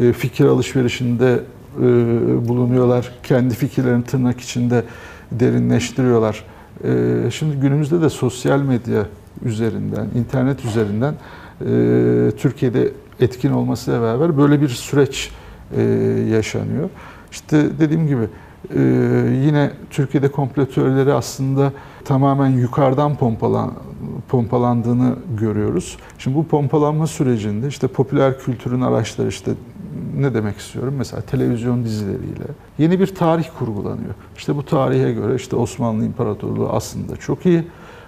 e, 0.00 0.12
fikir 0.12 0.44
alışverişinde 0.44 1.40
e, 1.76 1.82
bulunuyorlar, 2.48 3.12
kendi 3.22 3.54
fikirlerini 3.54 4.04
tırnak 4.04 4.40
içinde 4.40 4.84
derinleştiriyorlar. 5.32 6.44
E, 6.84 7.30
şimdi 7.30 7.56
günümüzde 7.56 8.00
de 8.00 8.10
sosyal 8.10 8.60
medya 8.60 9.06
üzerinden, 9.44 10.06
internet 10.14 10.64
üzerinden 10.64 11.14
Türkiye'de 12.38 12.92
etkin 13.20 13.52
olmasıyla 13.52 14.02
beraber 14.02 14.38
böyle 14.38 14.60
bir 14.60 14.68
süreç 14.68 15.30
yaşanıyor. 16.30 16.90
İşte 17.30 17.78
dediğim 17.78 18.06
gibi 18.06 18.28
ee, 18.74 18.80
yine 19.44 19.70
Türkiye'de 19.90 20.28
komplo 20.28 20.66
teorileri 20.66 21.12
aslında 21.12 21.72
tamamen 22.04 22.48
yukarıdan 22.48 23.16
pompalan, 23.16 23.72
pompalandığını 24.28 25.16
görüyoruz. 25.38 25.96
Şimdi 26.18 26.36
bu 26.36 26.46
pompalanma 26.46 27.06
sürecinde 27.06 27.68
işte 27.68 27.88
popüler 27.88 28.38
kültürün 28.38 28.80
araçları 28.80 29.28
işte 29.28 29.50
ne 30.16 30.34
demek 30.34 30.56
istiyorum? 30.56 30.94
Mesela 30.98 31.22
televizyon 31.22 31.84
dizileriyle 31.84 32.44
yeni 32.78 33.00
bir 33.00 33.14
tarih 33.14 33.44
kurgulanıyor. 33.58 34.14
İşte 34.36 34.56
bu 34.56 34.64
tarihe 34.64 35.12
göre 35.12 35.34
işte 35.34 35.56
Osmanlı 35.56 36.04
İmparatorluğu 36.04 36.68
aslında 36.68 37.16
çok 37.16 37.46
iyi 37.46 37.64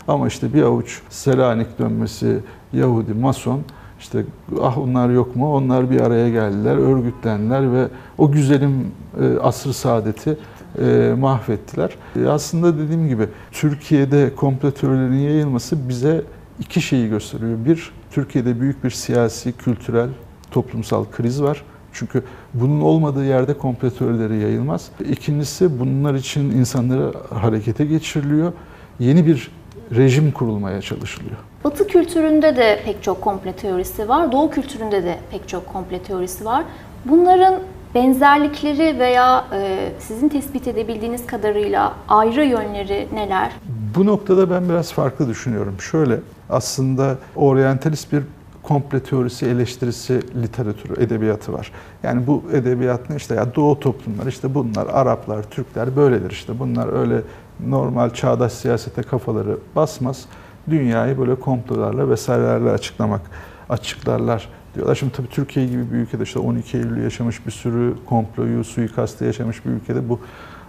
ama 0.09 0.29
işte 0.29 0.55
bir 0.55 0.63
avuç 0.63 1.01
Selanik 1.11 1.79
dönmesi, 1.79 2.39
Yahudi, 2.73 3.15
Mason 3.15 3.61
işte 4.01 4.25
ah 4.61 4.79
onlar 4.79 5.11
yok 5.11 5.37
mu? 5.37 5.55
Onlar 5.55 5.91
bir 5.91 6.01
araya 6.01 6.31
geldiler, 6.31 6.77
örgütlendiler 6.77 7.73
ve 7.73 7.89
o 8.19 8.33
güzelim 8.33 8.93
e, 9.21 9.39
asr 9.39 9.69
saadeti 9.69 10.39
e, 10.79 11.15
mahvettiler. 11.19 11.91
E, 12.17 12.29
aslında 12.29 12.79
dediğim 12.79 13.09
gibi 13.09 13.29
Türkiye'de 13.53 14.35
komplo 14.35 14.71
teorilerinin 14.71 15.19
yayılması 15.19 15.89
bize 15.89 16.25
iki 16.59 16.81
şeyi 16.81 17.09
gösteriyor. 17.09 17.65
Bir, 17.65 17.93
Türkiye'de 18.11 18.61
büyük 18.61 18.85
bir 18.85 18.91
siyasi, 18.91 19.53
kültürel, 19.53 20.09
toplumsal 20.51 21.05
kriz 21.13 21.43
var. 21.43 21.63
Çünkü 21.93 22.23
bunun 22.55 22.81
olmadığı 22.81 23.25
yerde 23.25 23.59
komplo 23.59 23.91
teorileri 23.91 24.37
yayılmaz. 24.37 24.89
İkincisi 25.11 25.81
bunlar 25.81 26.15
için 26.15 26.51
insanları 26.51 27.13
harekete 27.35 27.85
geçiriliyor. 27.85 28.53
Yeni 28.99 29.27
bir 29.27 29.51
rejim 29.97 30.33
kurulmaya 30.33 30.81
çalışılıyor. 30.81 31.37
Batı 31.65 31.87
kültüründe 31.87 32.57
de 32.57 32.83
pek 32.85 33.03
çok 33.03 33.23
komple 33.23 33.53
teorisi 33.53 34.09
var. 34.09 34.33
Doğu 34.33 34.51
kültüründe 34.51 35.05
de 35.05 35.19
pek 35.31 35.49
çok 35.49 35.67
komple 35.67 36.03
teorisi 36.03 36.45
var. 36.45 36.65
Bunların 37.05 37.55
benzerlikleri 37.95 38.99
veya 38.99 39.45
e, 39.53 39.89
sizin 39.99 40.29
tespit 40.29 40.69
edebildiğiniz 40.69 41.27
kadarıyla 41.27 41.93
ayrı 42.09 42.45
yönleri 42.45 43.09
neler? 43.13 43.51
Bu 43.97 44.07
noktada 44.07 44.51
ben 44.51 44.69
biraz 44.69 44.93
farklı 44.93 45.29
düşünüyorum. 45.29 45.81
Şöyle 45.81 46.17
aslında 46.51 47.19
oryantalist 47.37 48.13
bir 48.13 48.23
komple 48.63 49.01
teorisi 49.01 49.47
eleştirisi 49.47 50.21
literatürü, 50.43 51.03
edebiyatı 51.03 51.53
var. 51.53 51.73
Yani 52.03 52.27
bu 52.27 52.43
edebiyat 52.53 53.11
ne 53.11 53.17
işte 53.17 53.35
ya 53.35 53.55
doğu 53.55 53.81
toplumlar 53.81 54.27
işte 54.27 54.55
bunlar 54.55 54.87
Araplar, 54.87 55.43
Türkler 55.43 55.97
böyledir 55.97 56.31
işte 56.31 56.59
bunlar 56.59 57.01
öyle 57.01 57.23
normal 57.69 58.11
çağdaş 58.11 58.53
siyasete 58.53 59.03
kafaları 59.03 59.59
basmaz. 59.77 60.25
Dünyayı 60.71 61.19
böyle 61.19 61.35
komplolarla 61.35 62.11
vesairelerle 62.11 62.71
açıklamak, 62.71 63.21
açıklarlar 63.69 64.49
diyorlar. 64.75 64.95
Şimdi 64.95 65.13
tabii 65.13 65.29
Türkiye 65.29 65.67
gibi 65.67 65.93
bir 65.93 65.97
ülkede 65.97 66.23
işte 66.23 66.39
12 66.39 66.77
Eylül 66.77 67.03
yaşamış 67.03 67.47
bir 67.47 67.51
sürü 67.51 67.95
komployu, 68.07 68.65
suikastı 68.65 69.25
yaşamış 69.25 69.65
bir 69.65 69.71
ülkede 69.71 70.09
bu 70.09 70.21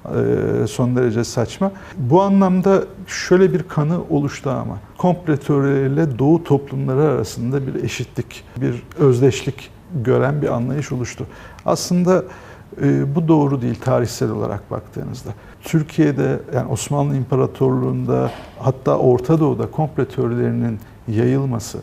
e, 0.05 0.67
son 0.67 0.95
derece 0.95 1.23
saçma. 1.23 1.71
Bu 1.97 2.21
anlamda 2.21 2.83
şöyle 3.07 3.53
bir 3.53 3.63
kanı 3.63 3.99
oluştu 4.09 4.49
ama 4.49 4.77
komplo 4.97 5.37
teorileriyle 5.37 6.19
Doğu 6.19 6.43
toplumları 6.43 7.01
arasında 7.01 7.67
bir 7.67 7.83
eşitlik, 7.83 8.43
bir 8.57 8.83
özdeşlik 8.99 9.71
gören 10.03 10.41
bir 10.41 10.53
anlayış 10.53 10.91
oluştu. 10.91 11.27
Aslında 11.65 12.23
e, 12.81 13.15
bu 13.15 13.27
doğru 13.27 13.61
değil 13.61 13.75
tarihsel 13.75 14.31
olarak 14.31 14.71
baktığınızda. 14.71 15.29
Türkiye'de 15.63 16.39
yani 16.55 16.67
Osmanlı 16.71 17.15
İmparatorluğu'nda 17.15 18.31
hatta 18.59 18.97
Orta 18.97 19.39
Doğu'da 19.39 19.71
komplo 19.71 20.05
teorilerinin 20.05 20.79
yayılması, 21.07 21.79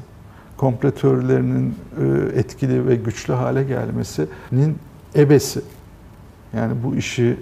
komplo 0.56 0.90
teorilerinin 0.90 1.74
e, 2.00 2.38
etkili 2.38 2.88
ve 2.88 2.96
güçlü 2.96 3.34
hale 3.34 3.64
gelmesinin 3.64 4.78
ebesi 5.16 5.60
yani 6.56 6.72
bu 6.84 6.96
işi 6.96 7.36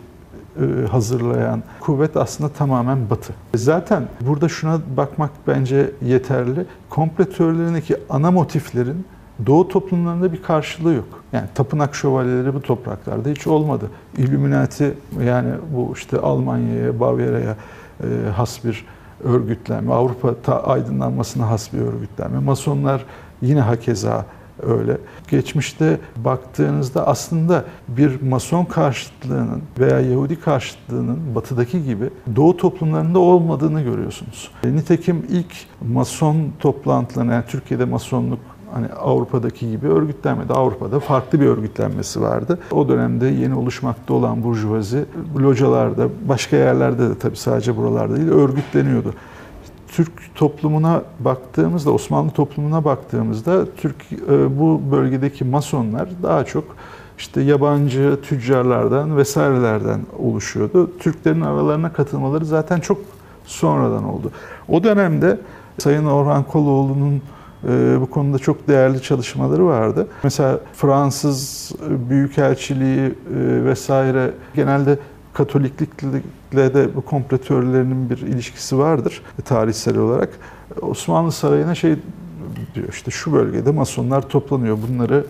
e, 0.60 0.86
hazırlayan 0.86 1.62
kuvvet 1.80 2.16
aslında 2.16 2.52
tamamen 2.52 3.10
Batı. 3.10 3.34
Zaten 3.54 4.08
burada 4.20 4.48
şuna 4.48 4.80
bakmak 4.96 5.30
bence 5.46 5.90
yeterli. 6.02 6.66
Komplo 6.90 7.24
teorilerindeki 7.24 7.96
ana 8.10 8.30
motiflerin 8.30 9.06
Doğu 9.46 9.68
toplumlarında 9.68 10.32
bir 10.32 10.42
karşılığı 10.42 10.92
yok. 10.92 11.08
Yani 11.32 11.46
tapınak 11.54 11.94
şövalyeleri 11.94 12.54
bu 12.54 12.62
topraklarda 12.62 13.28
hiç 13.28 13.46
olmadı. 13.46 13.90
Illuminati 14.18 14.94
yani 15.24 15.50
bu 15.76 15.92
işte 15.94 16.18
Almanya'ya, 16.18 17.00
Bavyera'ya 17.00 17.56
e, 18.00 18.30
has 18.36 18.64
bir 18.64 18.86
örgütlenme, 19.24 19.92
Avrupa 19.92 20.34
ta 20.34 20.62
aydınlanmasına 20.62 21.50
has 21.50 21.72
bir 21.72 21.78
örgütlenme. 21.78 22.38
Masonlar 22.38 23.04
yine 23.42 23.60
hakeza 23.60 24.26
öyle. 24.62 24.98
Geçmişte 25.30 25.98
baktığınızda 26.16 27.06
aslında 27.06 27.64
bir 27.88 28.22
mason 28.22 28.64
karşıtlığının 28.64 29.62
veya 29.78 30.00
Yahudi 30.00 30.40
karşıtlığının 30.40 31.34
batıdaki 31.34 31.84
gibi 31.84 32.10
doğu 32.36 32.56
toplumlarında 32.56 33.18
olmadığını 33.18 33.82
görüyorsunuz. 33.82 34.50
Nitekim 34.64 35.26
ilk 35.28 35.54
mason 35.88 36.36
toplantılarına, 36.58 37.32
yani 37.32 37.44
Türkiye'de 37.48 37.84
masonluk 37.84 38.38
hani 38.76 38.86
Avrupa'daki 38.86 39.70
gibi 39.70 39.86
örgütlenmedi. 39.86 40.52
Avrupa'da 40.52 41.00
farklı 41.00 41.40
bir 41.40 41.46
örgütlenmesi 41.46 42.20
vardı. 42.20 42.58
O 42.72 42.88
dönemde 42.88 43.26
yeni 43.26 43.54
oluşmakta 43.54 44.14
olan 44.14 44.44
burjuvazi 44.44 45.04
localarda, 45.38 46.08
başka 46.28 46.56
yerlerde 46.56 47.10
de 47.10 47.18
tabii 47.18 47.36
sadece 47.36 47.76
buralarda 47.76 48.16
değil 48.16 48.28
örgütleniyordu. 48.28 49.14
Türk 49.88 50.12
toplumuna 50.34 51.02
baktığımızda, 51.20 51.90
Osmanlı 51.90 52.30
toplumuna 52.30 52.84
baktığımızda 52.84 53.66
Türk 53.76 53.96
e, 54.12 54.58
bu 54.58 54.80
bölgedeki 54.92 55.44
masonlar 55.44 56.08
daha 56.22 56.44
çok 56.44 56.64
işte 57.18 57.40
yabancı 57.40 58.18
tüccarlardan 58.22 59.16
vesairelerden 59.16 60.00
oluşuyordu. 60.18 60.90
Türklerin 60.98 61.40
aralarına 61.40 61.92
katılmaları 61.92 62.44
zaten 62.44 62.80
çok 62.80 62.98
sonradan 63.44 64.04
oldu. 64.04 64.30
O 64.68 64.84
dönemde 64.84 65.38
Sayın 65.78 66.04
Orhan 66.04 66.42
Koloğlu'nun 66.42 67.22
bu 68.00 68.10
konuda 68.10 68.38
çok 68.38 68.68
değerli 68.68 69.02
çalışmaları 69.02 69.66
vardı. 69.66 70.06
Mesela 70.22 70.60
Fransız 70.72 71.72
Büyükelçiliği 72.10 73.06
e, 73.06 73.14
vesaire 73.64 74.30
genelde 74.54 74.98
Katoliklikle 75.36 76.74
de 76.74 76.94
bu 76.96 77.00
komplo 77.00 77.38
teorilerinin 77.38 78.10
bir 78.10 78.18
ilişkisi 78.18 78.78
vardır 78.78 79.22
tarihsel 79.44 79.98
olarak. 79.98 80.28
Osmanlı 80.82 81.32
Sarayı'na 81.32 81.74
şey 81.74 81.96
diyor 82.74 82.88
işte 82.90 83.10
şu 83.10 83.32
bölgede 83.32 83.70
masonlar 83.70 84.28
toplanıyor 84.28 84.78
bunları 84.88 85.24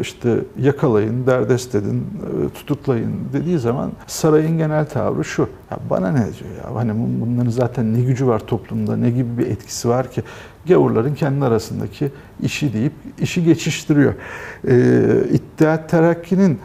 işte 0.00 0.38
yakalayın, 0.60 1.26
derdest 1.26 1.74
edin, 1.74 2.06
tutuklayın 2.54 3.12
dediği 3.32 3.58
zaman 3.58 3.92
sarayın 4.06 4.58
genel 4.58 4.88
tavrı 4.88 5.24
şu. 5.24 5.48
Ya 5.70 5.78
bana 5.90 6.10
ne 6.10 6.18
diyor 6.18 6.50
ya? 6.64 6.74
Hani 6.74 6.92
bunların 7.20 7.50
zaten 7.50 7.94
ne 7.94 8.00
gücü 8.00 8.26
var 8.26 8.38
toplumda, 8.38 8.96
ne 8.96 9.10
gibi 9.10 9.38
bir 9.38 9.46
etkisi 9.46 9.88
var 9.88 10.10
ki? 10.10 10.22
Gavurların 10.68 11.14
kendi 11.14 11.44
arasındaki 11.44 12.10
işi 12.42 12.72
deyip 12.72 12.92
işi 13.18 13.44
geçiştiriyor. 13.44 14.14
Ee, 14.68 15.24
İttihat 15.32 15.88
Terakki'nin 15.90 16.58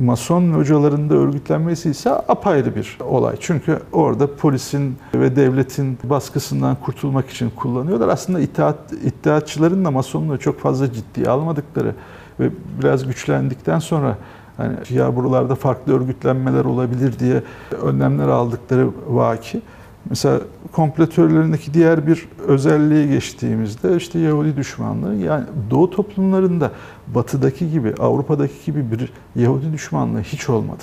Mason 0.00 0.52
hocalarında 0.52 1.14
örgütlenmesi 1.14 1.90
ise 1.90 2.10
apayrı 2.10 2.76
bir 2.76 2.98
olay. 3.04 3.36
Çünkü 3.40 3.78
orada 3.92 4.36
polisin 4.36 4.96
ve 5.14 5.36
devletin 5.36 5.98
baskısından 6.04 6.76
kurtulmak 6.76 7.30
için 7.30 7.50
kullanıyorlar. 7.50 8.08
Aslında 8.08 8.40
itaat, 8.40 8.92
iddiatçıların 8.92 9.84
da 9.84 9.90
Masonluğu 9.90 10.38
çok 10.38 10.60
fazla 10.60 10.92
ciddiye 10.92 11.28
almadıkları 11.28 11.94
ve 12.42 12.50
biraz 12.82 13.06
güçlendikten 13.06 13.78
sonra 13.78 14.16
hani 14.56 14.74
ya 14.90 15.16
buralarda 15.16 15.54
farklı 15.54 15.96
örgütlenmeler 15.96 16.64
olabilir 16.64 17.18
diye 17.18 17.42
önlemler 17.82 18.28
aldıkları 18.28 18.88
vaki. 19.08 19.62
Mesela 20.10 20.40
kompletörlerindeki 20.72 21.74
diğer 21.74 22.06
bir 22.06 22.28
özelliğe 22.46 23.06
geçtiğimizde 23.06 23.96
işte 23.96 24.18
Yahudi 24.18 24.56
düşmanlığı 24.56 25.14
yani 25.14 25.44
Doğu 25.70 25.90
toplumlarında 25.90 26.70
batıdaki 27.06 27.70
gibi 27.70 27.94
Avrupa'daki 27.98 28.54
gibi 28.66 28.90
bir 28.90 29.12
Yahudi 29.36 29.72
düşmanlığı 29.72 30.20
hiç 30.20 30.48
olmadı. 30.48 30.82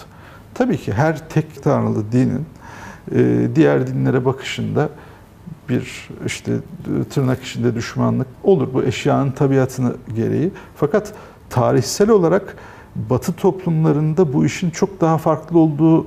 Tabii 0.53 0.77
ki 0.77 0.93
her 0.93 1.29
tek 1.29 1.63
tanrılı 1.63 2.11
dinin 2.11 2.45
e, 3.15 3.47
diğer 3.55 3.87
dinlere 3.87 4.25
bakışında 4.25 4.89
bir 5.69 6.09
işte 6.25 6.51
tırnak 7.09 7.43
içinde 7.43 7.75
düşmanlık 7.75 8.27
olur. 8.43 8.67
Bu 8.73 8.83
eşyanın 8.83 9.31
tabiatını 9.31 9.93
gereği. 10.15 10.51
Fakat 10.75 11.13
tarihsel 11.49 12.09
olarak 12.09 12.55
Batı 13.09 13.33
toplumlarında 13.33 14.33
bu 14.33 14.45
işin 14.45 14.69
çok 14.69 15.01
daha 15.01 15.17
farklı 15.17 15.59
olduğu 15.59 16.05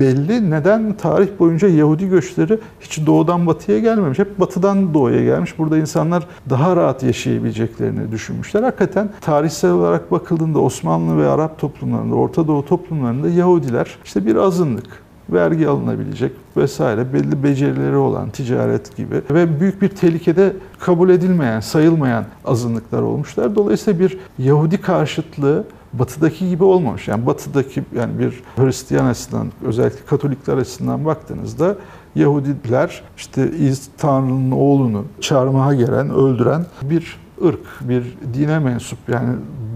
belli. 0.00 0.50
Neden? 0.50 0.96
Tarih 0.96 1.28
boyunca 1.38 1.68
Yahudi 1.68 2.08
göçleri 2.08 2.58
hiç 2.80 3.06
doğudan 3.06 3.46
batıya 3.46 3.78
gelmemiş. 3.78 4.18
Hep 4.18 4.40
batıdan 4.40 4.94
doğuya 4.94 5.24
gelmiş. 5.24 5.58
Burada 5.58 5.78
insanlar 5.78 6.26
daha 6.50 6.76
rahat 6.76 7.02
yaşayabileceklerini 7.02 8.12
düşünmüşler. 8.12 8.62
Hakikaten 8.62 9.10
tarihsel 9.20 9.70
olarak 9.70 10.10
bakıldığında 10.10 10.58
Osmanlı 10.58 11.22
ve 11.22 11.28
Arap 11.28 11.58
toplumlarında, 11.58 12.14
Orta 12.14 12.48
Doğu 12.48 12.64
toplumlarında 12.64 13.28
Yahudiler 13.28 13.96
işte 14.04 14.26
bir 14.26 14.36
azınlık 14.36 15.02
vergi 15.32 15.68
alınabilecek 15.68 16.32
vesaire 16.56 17.12
belli 17.12 17.42
becerileri 17.42 17.96
olan 17.96 18.30
ticaret 18.30 18.96
gibi 18.96 19.22
ve 19.30 19.60
büyük 19.60 19.82
bir 19.82 19.88
tehlikede 19.88 20.52
kabul 20.78 21.10
edilmeyen, 21.10 21.60
sayılmayan 21.60 22.24
azınlıklar 22.44 23.02
olmuşlar. 23.02 23.56
Dolayısıyla 23.56 24.00
bir 24.00 24.18
Yahudi 24.38 24.80
karşıtlığı 24.80 25.64
batıdaki 25.92 26.48
gibi 26.48 26.64
olmamış. 26.64 27.08
Yani 27.08 27.26
batıdaki 27.26 27.84
yani 27.96 28.18
bir 28.18 28.42
Hristiyan 28.56 29.04
açısından 29.04 29.48
özellikle 29.64 30.06
Katolikler 30.06 30.56
açısından 30.56 31.04
baktığınızda 31.04 31.76
Yahudiler 32.14 33.02
işte 33.16 33.50
İz 33.50 33.88
Tanrı'nın 33.98 34.50
oğlunu 34.50 35.04
çarmıha 35.20 35.74
gelen, 35.74 36.10
öldüren 36.10 36.66
bir 36.82 37.16
ırk, 37.44 37.66
bir 37.80 38.04
dine 38.34 38.58
mensup 38.58 38.98
yani 39.08 39.28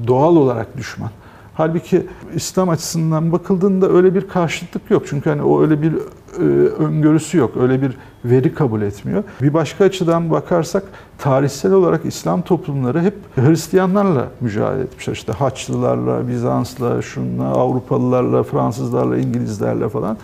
doğal 0.07 0.37
olarak 0.37 0.77
düşman. 0.77 1.11
Halbuki 1.57 2.07
İslam 2.35 2.69
açısından 2.69 3.33
bakıldığında 3.33 3.89
öyle 3.91 4.15
bir 4.15 4.29
karşıtlık 4.29 4.91
yok. 4.91 5.03
Çünkü 5.07 5.31
hani 5.31 5.43
o 5.43 5.63
öyle 5.63 5.83
bir 5.83 5.93
e, 5.93 6.43
öngörüsü 6.69 7.39
yok. 7.39 7.57
Öyle 7.61 7.83
bir 7.83 7.97
veri 8.25 8.55
kabul 8.55 8.83
etmiyor. 8.83 9.25
Bir 9.43 9.55
başka 9.55 9.85
açıdan 9.85 10.31
bakarsak 10.31 10.83
tarihsel 11.19 11.73
olarak 11.73 12.05
İslam 12.05 12.43
toplumları 12.43 13.03
hep 13.03 13.15
Hristiyanlarla 13.35 14.29
mücadele 14.41 14.83
etmişler. 14.83 15.13
İşte 15.13 15.33
Haçlılarla, 15.33 16.29
Bizans'la, 16.29 17.03
şunla, 17.03 17.45
Avrupalılarla, 17.45 18.43
Fransızlarla, 18.43 19.19
İngilizlerle 19.19 19.89
falan. 19.89 20.19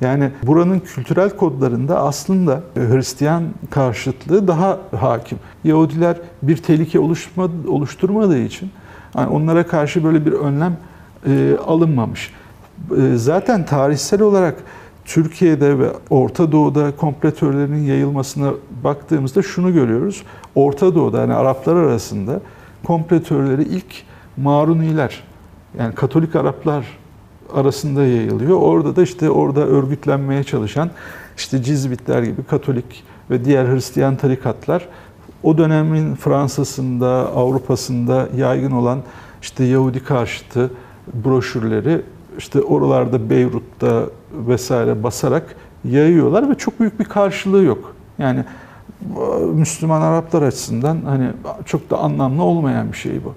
Yani 0.00 0.30
buranın 0.42 0.80
kültürel 0.80 1.30
kodlarında 1.30 2.00
aslında 2.00 2.60
Hristiyan 2.74 3.44
karşıtlığı 3.70 4.48
daha 4.48 4.78
hakim. 5.00 5.38
Yahudiler 5.64 6.16
bir 6.42 6.56
tehlike 6.56 6.98
oluşturmadığı 7.68 8.38
için 8.38 8.70
yani 9.16 9.28
onlara 9.28 9.66
karşı 9.66 10.04
böyle 10.04 10.26
bir 10.26 10.32
önlem 10.32 10.76
e, 11.26 11.56
alınmamış. 11.66 12.32
E, 12.96 13.16
zaten 13.16 13.66
tarihsel 13.66 14.22
olarak 14.22 14.54
Türkiye'de 15.04 15.78
ve 15.78 15.88
Orta 16.10 16.52
Doğu'da 16.52 16.96
kompletörlerin 16.96 17.82
yayılmasına 17.82 18.50
baktığımızda 18.84 19.42
şunu 19.42 19.72
görüyoruz. 19.72 20.22
Orta 20.54 20.94
Doğu'da 20.94 21.20
yani 21.20 21.34
Araplar 21.34 21.76
arasında 21.76 22.40
kompletörleri 22.84 23.62
ilk 23.62 24.02
Maruniler 24.36 25.22
yani 25.78 25.94
Katolik 25.94 26.36
Araplar 26.36 26.86
arasında 27.54 28.04
yayılıyor. 28.04 28.60
Orada 28.60 28.96
da 28.96 29.02
işte 29.02 29.30
orada 29.30 29.60
örgütlenmeye 29.60 30.44
çalışan 30.44 30.90
işte 31.36 31.62
Cizvitler 31.62 32.22
gibi 32.22 32.44
Katolik 32.44 33.04
ve 33.30 33.44
diğer 33.44 33.66
Hristiyan 33.66 34.16
tarikatlar 34.16 34.88
o 35.44 35.58
dönemin 35.58 36.14
Fransa'sında, 36.14 37.08
Avrupa'sında 37.34 38.28
yaygın 38.36 38.70
olan 38.70 38.98
işte 39.42 39.64
Yahudi 39.64 40.04
karşıtı 40.04 40.70
broşürleri 41.24 42.02
işte 42.38 42.62
oralarda 42.62 43.30
Beyrut'ta 43.30 44.02
vesaire 44.32 45.02
basarak 45.02 45.56
yayıyorlar 45.84 46.50
ve 46.50 46.54
çok 46.54 46.80
büyük 46.80 47.00
bir 47.00 47.04
karşılığı 47.04 47.62
yok. 47.62 47.94
Yani 48.18 48.44
Müslüman 49.54 50.02
Araplar 50.02 50.42
açısından 50.42 50.98
hani 51.04 51.30
çok 51.64 51.90
da 51.90 51.98
anlamlı 51.98 52.42
olmayan 52.42 52.92
bir 52.92 52.96
şey 52.96 53.12
bu. 53.24 53.34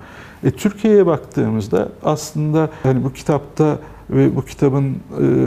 E, 0.47 0.51
Türkiye'ye 0.51 1.05
baktığımızda 1.05 1.89
aslında 2.03 2.69
hani 2.83 3.03
bu 3.03 3.13
kitapta 3.13 3.77
ve 4.09 4.35
bu 4.35 4.45
kitabın 4.45 4.97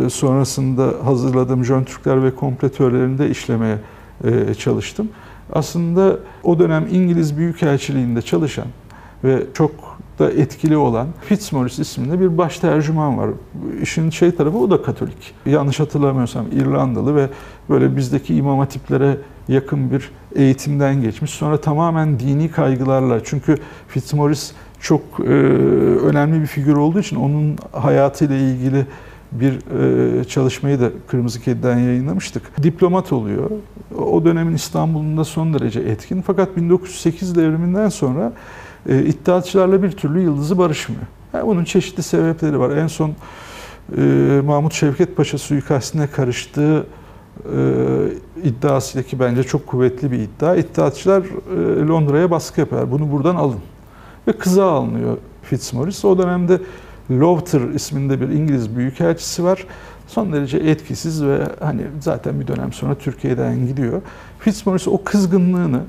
e, 0.06 0.10
sonrasında 0.10 0.92
hazırladığım 1.04 1.64
Jön 1.64 1.84
Türkler 1.84 2.24
ve 2.24 2.34
kompletörlerinde 2.34 3.30
işlemeye 3.30 3.78
e, 4.24 4.54
çalıştım 4.54 5.08
aslında 5.52 6.16
o 6.44 6.58
dönem 6.58 6.86
İngiliz 6.90 7.36
Büyükelçiliğinde 7.36 8.22
çalışan 8.22 8.66
ve 9.24 9.42
çok 9.54 9.70
da 10.18 10.30
etkili 10.30 10.76
olan 10.76 11.08
Fitzmaurice 11.20 11.82
isminde 11.82 12.20
bir 12.20 12.38
baş 12.38 12.58
tercüman 12.58 13.18
var. 13.18 13.30
İşin 13.82 14.10
şey 14.10 14.34
tarafı 14.34 14.58
o 14.58 14.70
da 14.70 14.82
Katolik. 14.82 15.34
Yanlış 15.46 15.80
hatırlamıyorsam 15.80 16.46
İrlandalı 16.52 17.16
ve 17.16 17.28
böyle 17.68 17.96
bizdeki 17.96 18.34
imam 18.34 18.58
hatiplere 18.58 19.16
yakın 19.48 19.90
bir 19.90 20.10
eğitimden 20.34 21.02
geçmiş. 21.02 21.30
Sonra 21.30 21.60
tamamen 21.60 22.20
dini 22.20 22.50
kaygılarla 22.50 23.24
çünkü 23.24 23.56
Fitzmaurice 23.88 24.46
çok 24.80 25.00
e, 25.20 25.22
önemli 26.02 26.40
bir 26.40 26.46
figür 26.46 26.76
olduğu 26.76 27.00
için 27.00 27.16
onun 27.16 27.58
hayatıyla 27.72 28.36
ilgili 28.36 28.86
bir 29.32 29.58
e, 30.20 30.24
çalışmayı 30.24 30.80
da 30.80 30.90
Kırmızı 31.06 31.40
Kedi'den 31.40 31.78
yayınlamıştık. 31.78 32.62
Diplomat 32.62 33.12
oluyor. 33.12 33.50
O 33.98 34.24
dönemin 34.24 34.54
İstanbul'unda 34.54 35.24
son 35.24 35.54
derece 35.54 35.80
etkin. 35.80 36.22
Fakat 36.22 36.56
1908 36.56 37.34
devriminden 37.34 37.88
sonra 37.88 38.32
e, 38.88 39.04
iddiatçılarla 39.04 39.82
bir 39.82 39.90
türlü 39.90 40.20
yıldızı 40.20 40.58
barışmıyor. 40.58 41.02
Yani 41.32 41.46
bunun 41.46 41.64
çeşitli 41.64 42.02
sebepleri 42.02 42.58
var. 42.58 42.76
En 42.76 42.86
son 42.86 43.12
e, 43.96 44.02
Mahmut 44.44 44.72
Şevket 44.72 45.16
Paşa 45.16 45.38
suikastine 45.38 46.06
karıştığı 46.06 46.86
iddiasıyla 48.44 49.02
ki 49.02 49.20
bence 49.20 49.42
çok 49.42 49.66
kuvvetli 49.66 50.10
bir 50.10 50.18
iddia. 50.18 50.56
İddiatçılar 50.56 51.22
Londra'ya 51.88 52.30
baskı 52.30 52.60
yapar. 52.60 52.90
Bunu 52.90 53.12
buradan 53.12 53.36
alın. 53.36 53.60
Ve 54.28 54.32
kıza 54.32 54.72
alınıyor 54.72 55.16
Fitzmaurice. 55.42 56.06
O 56.06 56.18
dönemde 56.18 56.60
Lowther 57.10 57.60
isminde 57.60 58.20
bir 58.20 58.28
İngiliz 58.28 58.76
büyükelçisi 58.76 59.44
var. 59.44 59.66
Son 60.06 60.32
derece 60.32 60.58
etkisiz 60.58 61.24
ve 61.24 61.46
hani 61.60 61.82
zaten 62.00 62.40
bir 62.40 62.46
dönem 62.46 62.72
sonra 62.72 62.94
Türkiye'den 62.94 63.66
gidiyor. 63.66 64.02
Fitzmaurice 64.38 64.90
o 64.90 65.04
kızgınlığını 65.04 65.80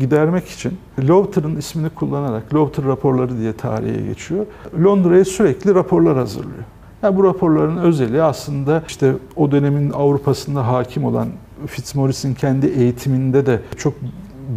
gidermek 0.00 0.48
için 0.48 0.78
Lowther'ın 1.08 1.56
ismini 1.56 1.88
kullanarak 1.88 2.54
Lowther 2.54 2.84
raporları 2.84 3.38
diye 3.38 3.52
tarihe 3.52 4.06
geçiyor. 4.06 4.46
Londra'ya 4.84 5.24
sürekli 5.24 5.74
raporlar 5.74 6.16
hazırlıyor. 6.16 6.64
Yani 7.02 7.16
bu 7.16 7.24
raporların 7.24 7.76
özelliği 7.76 8.22
aslında 8.22 8.82
işte 8.88 9.14
o 9.36 9.50
dönemin 9.50 9.90
Avrupa'sında 9.90 10.68
hakim 10.68 11.04
olan 11.04 11.28
Fitzmaurice'in 11.66 12.34
kendi 12.34 12.66
eğitiminde 12.66 13.46
de 13.46 13.60
çok 13.76 13.94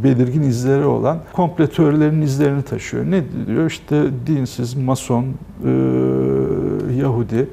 belirgin 0.04 0.42
izleri 0.42 0.86
olan 0.86 1.20
kompletörlerin 1.34 2.22
izlerini 2.22 2.64
taşıyor. 2.64 3.06
Ne 3.06 3.24
diyor? 3.48 3.66
İşte 3.66 4.04
dinsiz, 4.28 4.74
mason, 4.74 5.24
e, 5.24 5.70
Yahudi, 7.02 7.50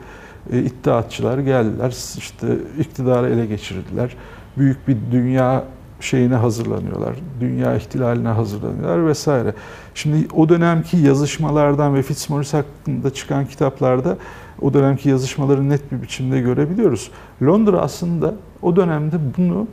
e, 0.53 0.59
iddiatçılar 0.59 1.39
geldiler, 1.39 1.95
işte 2.19 2.47
iktidarı 2.79 3.29
ele 3.29 3.47
geçirdiler. 3.47 4.17
büyük 4.57 4.89
bir 4.89 4.97
dünya 5.13 5.65
şeyine 6.01 6.35
hazırlanıyorlar. 6.35 7.17
Dünya 7.41 7.77
ihtilaline 7.77 8.29
hazırlanıyorlar 8.29 9.07
vesaire. 9.07 9.55
Şimdi 9.95 10.27
o 10.35 10.49
dönemki 10.49 10.97
yazışmalardan 10.97 11.95
ve 11.95 12.03
Fitzmaurice 12.03 12.57
hakkında 12.57 13.11
çıkan 13.15 13.47
kitaplarda 13.47 14.17
o 14.61 14.75
dönemki 14.75 15.09
yazışmaları 15.09 15.69
net 15.69 15.93
bir 15.93 16.03
biçimde 16.03 16.41
görebiliyoruz. 16.41 17.11
Londra 17.43 17.81
aslında 17.81 18.35
o 18.63 18.77
dönemde 18.77 19.17
bunu 19.39 19.67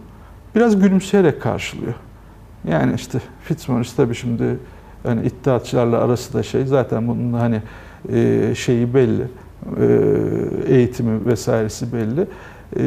biraz 0.55 0.79
gülümseyerek 0.79 1.41
karşılıyor. 1.41 1.93
Yani 2.71 2.93
işte 2.95 3.21
Fitzmaurice 3.43 3.91
tabii 3.97 4.15
şimdi 4.15 4.43
hani 5.03 5.25
iddiatçılarla 5.25 5.97
arası 5.97 6.33
da 6.33 6.43
şey 6.43 6.65
zaten 6.65 7.07
bunun 7.07 7.33
hani 7.33 7.61
e, 8.13 8.53
şeyi 8.55 8.93
belli. 8.93 9.27
E, 9.79 9.85
eğitimi 10.67 11.25
vesairesi 11.25 11.93
belli. 11.93 12.21
E, 12.21 12.83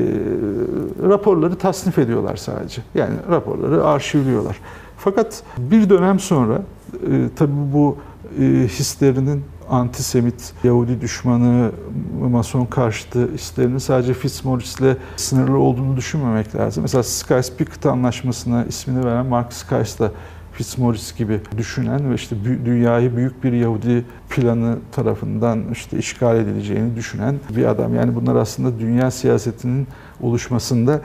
raporları 1.08 1.56
tasnif 1.56 1.98
ediyorlar 1.98 2.36
sadece. 2.36 2.82
Yani 2.94 3.14
raporları 3.30 3.84
arşivliyorlar. 3.84 4.60
Fakat 4.96 5.42
bir 5.58 5.90
dönem 5.90 6.18
sonra 6.18 6.62
e, 6.92 7.28
tabii 7.36 7.72
bu 7.72 7.96
e, 8.40 8.42
hislerinin 8.44 9.44
antisemit, 9.70 10.52
Yahudi 10.64 11.00
düşmanı, 11.00 11.70
Mason 12.30 12.64
karşıtı 12.64 13.33
hislerinin 13.33 13.78
sadece 13.78 14.14
Fitzmaurice'le 14.14 14.96
sınırlı 15.16 15.59
olduğunu 15.59 15.96
düşünmemek 15.96 16.54
lazım. 16.54 16.83
Mesela 16.83 17.02
Sykes-Picot 17.02 17.88
Anlaşması'na 17.88 18.64
ismini 18.64 19.04
veren 19.04 19.26
Mark 19.26 19.52
Sykes 19.52 19.98
da 19.98 20.12
Fitzmaurice 20.52 21.16
gibi 21.18 21.40
düşünen 21.59 22.11
ve 22.11 22.14
işte 22.14 22.37
dünyayı 22.64 23.16
büyük 23.16 23.44
bir 23.44 23.52
Yahudi 23.52 24.04
planı 24.30 24.78
tarafından 24.92 25.64
işte 25.72 25.98
işgal 25.98 26.37
edileceğini 26.37 26.96
düşünen 26.96 27.35
bir 27.56 27.64
adam. 27.64 27.94
Yani 27.94 28.14
bunlar 28.14 28.37
aslında 28.37 28.78
dünya 28.78 29.11
siyasetinin 29.11 29.87
oluşmasında 30.20 31.00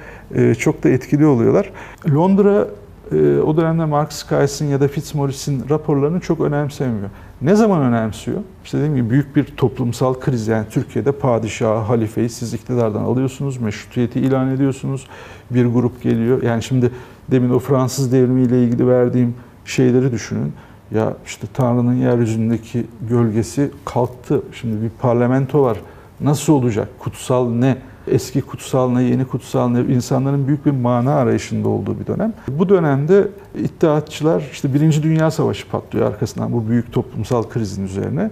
çok 0.59 0.83
da 0.83 0.89
etkili 0.89 1.25
oluyorlar. 1.25 1.71
Londra 2.09 2.67
e, 3.11 3.39
o 3.39 3.57
dönemde 3.57 3.85
Mark 3.85 4.13
Sykes'in 4.13 4.65
ya 4.65 4.81
da 4.81 4.87
Fitzmaurice'in 4.87 5.69
raporlarını 5.69 6.19
çok 6.19 6.39
önemsemiyor. 6.39 7.09
Ne 7.41 7.55
zaman 7.55 7.81
önemsiyor? 7.81 8.37
İşte 8.63 8.77
dediğim 8.77 8.95
gibi 8.95 9.09
büyük 9.09 9.35
bir 9.35 9.43
toplumsal 9.43 10.13
kriz 10.13 10.47
yani 10.47 10.65
Türkiye'de 10.69 11.11
padişahı, 11.11 11.79
halifeyi 11.79 12.29
siz 12.29 12.53
iktidardan 12.53 13.03
alıyorsunuz, 13.03 13.57
meşrutiyeti 13.57 14.19
ilan 14.19 14.49
ediyorsunuz. 14.49 15.07
Bir 15.51 15.65
grup 15.65 16.01
geliyor. 16.01 16.43
Yani 16.43 16.63
şimdi 16.63 16.91
demin 17.31 17.49
o 17.49 17.59
Fransız 17.59 18.11
devrimiyle 18.11 18.63
ilgili 18.63 18.87
verdiğim 18.87 19.35
şeyleri 19.65 20.11
düşünün. 20.11 20.53
Ya 20.91 21.13
işte 21.25 21.47
Tanrı'nın 21.53 21.93
yeryüzündeki 21.93 22.85
gölgesi 23.09 23.71
kalktı. 23.85 24.41
Şimdi 24.51 24.83
bir 24.83 24.89
parlamento 24.89 25.63
var. 25.63 25.77
Nasıl 26.21 26.53
olacak? 26.53 26.87
Kutsal 26.99 27.49
ne? 27.49 27.77
Eski 28.07 28.41
kutsal 28.41 28.89
ne, 28.89 29.03
yeni 29.03 29.25
kutsal 29.25 29.69
ne? 29.69 29.93
İnsanların 29.93 30.47
büyük 30.47 30.65
bir 30.65 30.71
mana 30.71 31.15
arayışında 31.15 31.69
olduğu 31.69 31.99
bir 31.99 32.07
dönem. 32.07 32.33
Bu 32.47 32.69
dönemde 32.69 33.27
iddiatçılar 33.55 34.49
işte 34.51 34.73
Birinci 34.73 35.03
Dünya 35.03 35.31
Savaşı 35.31 35.69
patlıyor 35.69 36.07
arkasından 36.07 36.53
bu 36.53 36.69
büyük 36.69 36.93
toplumsal 36.93 37.43
krizin 37.43 37.85
üzerine. 37.85 38.31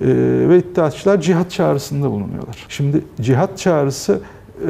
Ee, 0.00 0.06
ve 0.48 0.58
iddiatçılar 0.58 1.20
cihat 1.20 1.50
çağrısında 1.50 2.10
bulunuyorlar. 2.10 2.66
Şimdi 2.68 3.04
cihat 3.20 3.58
çağrısı 3.58 4.20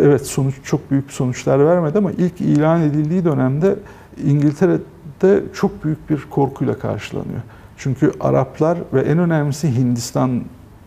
evet 0.00 0.26
sonuç 0.26 0.54
çok 0.64 0.90
büyük 0.90 1.12
sonuçlar 1.12 1.66
vermedi 1.66 1.98
ama 1.98 2.12
ilk 2.12 2.40
ilan 2.40 2.82
edildiği 2.82 3.24
dönemde 3.24 3.76
İngiltere'de 4.24 5.42
çok 5.54 5.84
büyük 5.84 6.10
bir 6.10 6.26
korkuyla 6.30 6.78
karşılanıyor. 6.78 7.40
Çünkü 7.76 8.12
Araplar 8.20 8.78
ve 8.92 9.00
en 9.00 9.18
önemlisi 9.18 9.68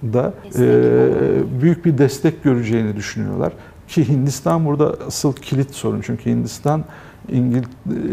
Hindistan'da 0.03 0.33
e, 0.59 1.62
büyük 1.62 1.85
bir 1.85 1.97
destek 1.97 2.43
göreceğini 2.43 2.95
düşünüyorlar. 2.95 3.53
Ki 3.88 4.09
Hindistan 4.09 4.65
burada 4.65 4.95
asıl 5.07 5.33
kilit 5.33 5.71
sorun. 5.71 6.01
Çünkü 6.01 6.29
Hindistan 6.29 6.83
İngil, 7.31 7.63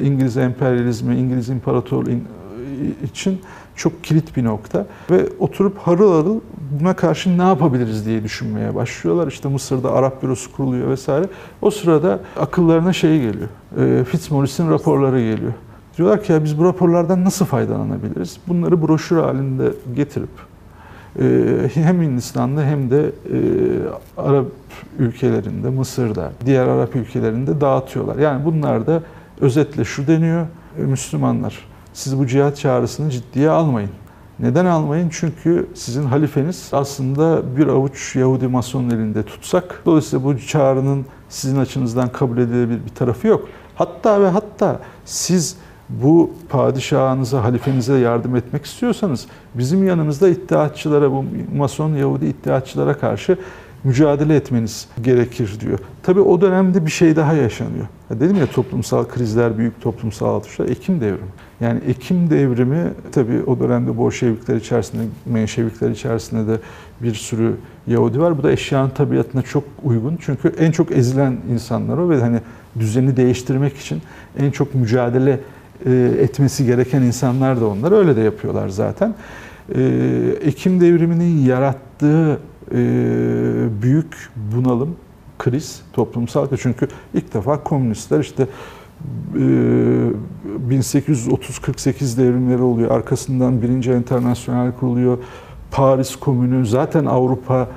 İngiliz 0.03 0.37
emperyalizmi, 0.37 1.17
İngiliz 1.17 1.49
imparatorluğu 1.49 2.11
için 3.05 3.41
çok 3.77 4.05
kilit 4.05 4.37
bir 4.37 4.45
nokta. 4.45 4.87
Ve 5.11 5.29
oturup 5.39 5.79
harıl 5.79 6.13
harıl 6.13 6.41
buna 6.81 6.97
karşı 6.97 7.39
ne 7.39 7.43
yapabiliriz 7.43 8.07
diye 8.07 8.23
düşünmeye 8.23 8.75
başlıyorlar. 8.75 9.29
İşte 9.29 9.49
Mısır'da 9.49 9.93
Arap 9.93 10.23
bürosu 10.23 10.53
kuruluyor 10.53 10.89
vesaire. 10.89 11.27
O 11.63 11.71
sırada 11.71 12.21
akıllarına 12.41 12.93
şey 12.93 13.21
geliyor. 13.21 13.49
E, 13.79 14.05
Fitzmaurice'in 14.05 14.71
raporları 14.71 15.21
geliyor. 15.21 15.53
Diyorlar 15.99 16.23
ki 16.23 16.33
ya 16.33 16.45
biz 16.45 16.59
bu 16.59 16.65
raporlardan 16.65 17.25
nasıl 17.25 17.45
faydalanabiliriz? 17.45 18.37
Bunları 18.49 18.83
broşür 18.83 19.17
halinde 19.17 19.73
getirip 19.97 20.56
hem 21.75 22.03
Hindistan'da 22.03 22.63
hem 22.63 22.91
de 22.91 23.07
e, 23.07 23.39
Arap 24.17 24.47
ülkelerinde, 24.99 25.71
Mısır'da, 25.71 26.33
diğer 26.47 26.67
Arap 26.67 26.97
ülkelerinde 26.97 27.61
dağıtıyorlar. 27.61 28.17
Yani 28.17 28.45
bunlar 28.45 28.87
da 28.87 29.03
özetle 29.41 29.85
şu 29.85 30.07
deniyor, 30.07 30.47
Müslümanlar 30.77 31.67
siz 31.97 32.19
bu 32.19 32.27
cihat 32.27 32.57
çağrısını 32.57 33.11
ciddiye 33.11 33.51
almayın. 33.51 33.91
Neden 34.39 34.65
almayın? 34.65 35.09
Çünkü 35.13 35.67
sizin 35.75 36.03
halifeniz 36.03 36.69
aslında 36.73 37.57
bir 37.57 37.67
avuç 37.67 38.17
Yahudi 38.17 38.47
Mason 38.47 38.91
elinde 38.91 39.23
tutsak. 39.23 39.83
Dolayısıyla 39.87 40.25
bu 40.25 40.39
çağrının 40.39 41.07
sizin 41.29 41.59
açınızdan 41.59 42.13
kabul 42.13 42.39
edilebilir 42.39 42.81
bir 42.85 42.95
tarafı 42.95 43.27
yok. 43.27 43.49
Hatta 43.75 44.21
ve 44.21 44.29
hatta 44.29 44.81
siz 45.05 45.57
bu 45.89 46.31
padişahınıza, 46.49 47.45
halifenize 47.45 47.99
yardım 47.99 48.37
etmek 48.37 48.65
istiyorsanız 48.65 49.27
bizim 49.55 49.87
yanımızda 49.87 50.29
iddiatçılara, 50.29 51.13
bu 51.13 51.25
Mason 51.57 51.95
Yahudi 51.95 52.27
iddiatçılara 52.27 52.99
karşı 52.99 53.39
mücadele 53.85 54.37
etmeniz 54.37 54.89
gerekir 55.03 55.61
diyor. 55.61 55.79
Tabi 56.03 56.21
o 56.21 56.41
dönemde 56.41 56.87
bir 56.87 56.91
şey 56.91 57.17
daha 57.17 57.33
yaşanıyor. 57.33 57.87
Ya 58.11 58.21
dedim 58.21 58.37
ya 58.37 58.47
toplumsal 58.47 59.05
krizler, 59.05 59.59
büyük 59.59 59.81
toplumsal 59.81 60.37
atışlar, 60.37 60.69
Ekim 60.69 61.01
devrimi. 61.01 61.29
Yani 61.61 61.81
Ekim 61.89 62.31
devrimi 62.31 62.91
tabi 63.13 63.43
o 63.47 63.61
dönemde 63.61 63.97
Bolşevikler 63.97 64.57
içerisinde, 64.57 65.03
Menşevikler 65.27 65.91
içerisinde 65.91 66.53
de 66.53 66.61
bir 67.03 67.15
sürü 67.15 67.57
Yahudi 67.87 68.21
var. 68.21 68.39
Bu 68.39 68.43
da 68.43 68.53
eşyanın 68.53 68.91
tabiatına 68.91 69.43
çok 69.43 69.65
uygun. 69.85 70.19
Çünkü 70.21 70.53
en 70.59 70.71
çok 70.71 70.93
ezilen 70.93 71.37
insanlar 71.53 71.99
o 71.99 72.11
ve 72.11 72.21
hani 72.21 72.41
düzeni 72.79 73.17
değiştirmek 73.17 73.77
için 73.77 74.03
en 74.39 74.51
çok 74.51 74.75
mücadele 74.75 75.41
etmesi 76.21 76.67
gereken 76.67 77.03
insanlar 77.03 77.61
da 77.61 77.67
onlar. 77.67 77.93
Öyle 77.93 78.17
de 78.17 78.21
yapıyorlar 78.21 78.69
zaten. 78.69 79.15
E, 79.75 79.83
Ekim 80.43 80.81
devriminin 80.81 81.47
yarattığı 81.47 82.41
e, 82.73 82.77
büyük 83.83 84.31
bunalım, 84.55 84.97
kriz, 85.39 85.83
toplumsal 85.93 86.47
çünkü 86.61 86.89
ilk 87.15 87.35
defa 87.35 87.63
komünistler 87.63 88.21
işte 88.21 88.47
1830-48 89.35 92.19
devrimleri 92.19 92.63
oluyor. 92.63 92.91
Arkasından 92.91 93.63
birinci 93.63 93.93
internasyonel 93.93 94.73
kuruluyor. 94.73 95.19
Paris 95.71 96.17
Komünü 96.17 96.67
zaten 96.67 97.05
Avrupa 97.05 97.69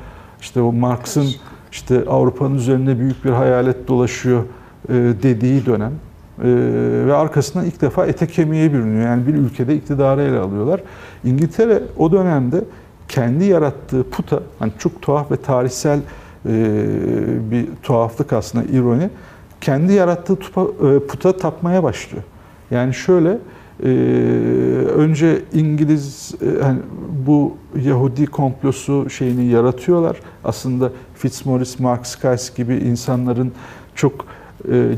işte 0.41 0.61
o 0.61 0.73
Marx'ın 0.73 1.27
işte 1.71 2.03
Avrupa'nın 2.07 2.55
üzerinde 2.55 2.99
büyük 2.99 3.25
bir 3.25 3.29
hayalet 3.29 3.87
dolaşıyor 3.87 4.43
dediği 5.23 5.65
dönem. 5.65 5.93
Ve 7.07 7.13
arkasından 7.13 7.65
ilk 7.65 7.81
defa 7.81 8.05
ete 8.05 8.27
kemiğe 8.27 8.73
bürünüyor. 8.73 9.05
Yani 9.05 9.27
bir 9.27 9.33
ülkede 9.33 9.75
iktidarı 9.75 10.21
ele 10.21 10.37
alıyorlar. 10.37 10.81
İngiltere 11.23 11.83
o 11.97 12.11
dönemde 12.11 12.63
kendi 13.07 13.45
yarattığı 13.45 14.09
puta, 14.09 14.39
hani 14.59 14.71
çok 14.79 15.01
tuhaf 15.01 15.31
ve 15.31 15.37
tarihsel 15.37 15.99
bir 17.51 17.67
tuhaflık 17.83 18.33
aslında 18.33 18.65
ironi 18.65 19.09
kendi 19.61 19.93
yarattığı 19.93 20.33
e, 20.33 20.99
puta 20.99 21.37
tapmaya 21.37 21.83
başlıyor. 21.83 22.23
Yani 22.71 22.93
şöyle 22.93 23.37
e, 23.83 23.89
önce 24.95 25.41
İngiliz 25.53 26.35
e, 26.41 26.63
hani 26.63 26.79
bu 27.27 27.57
Yahudi 27.83 28.25
komplosu 28.25 29.09
şeyini 29.09 29.45
yaratıyorlar. 29.45 30.17
Aslında 30.43 30.91
Fitzmaurice, 31.15 31.83
Mark 31.83 32.07
Sykes 32.07 32.55
gibi 32.55 32.75
insanların 32.75 33.51
çok 33.95 34.25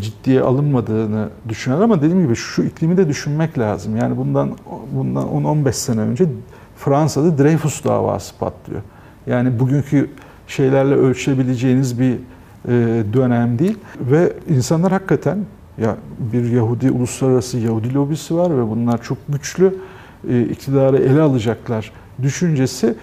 ciddiye 0.01 0.41
alınmadığını 0.41 1.29
düşünüyorlar 1.49 1.85
ama 1.85 2.01
dediğim 2.01 2.23
gibi 2.23 2.35
şu 2.35 2.63
iklimi 2.63 2.97
de 2.97 3.07
düşünmek 3.07 3.59
lazım. 3.59 3.97
Yani 3.97 4.17
bundan 4.17 4.51
bundan 4.95 5.23
10-15 5.23 5.73
sene 5.73 6.01
önce 6.01 6.25
Fransa'da 6.77 7.37
Dreyfus 7.37 7.83
davası 7.83 8.37
patlıyor. 8.37 8.81
Yani 9.27 9.59
bugünkü 9.59 10.09
şeylerle 10.47 10.95
ölçebileceğiniz 10.95 11.99
bir 11.99 12.13
e, 12.13 13.03
dönem 13.13 13.59
değil 13.59 13.77
ve 13.99 14.33
insanlar 14.49 14.91
hakikaten 14.91 15.45
ya 15.77 15.97
bir 16.33 16.51
Yahudi 16.51 16.91
uluslararası 16.91 17.57
Yahudi 17.57 17.93
lobisi 17.93 18.35
var 18.35 18.57
ve 18.57 18.69
bunlar 18.69 19.03
çok 19.03 19.17
güçlü 19.29 19.75
e, 20.29 20.41
iktidarı 20.41 20.97
ele 20.97 21.21
alacaklar 21.21 21.91
düşüncesi 22.21 22.95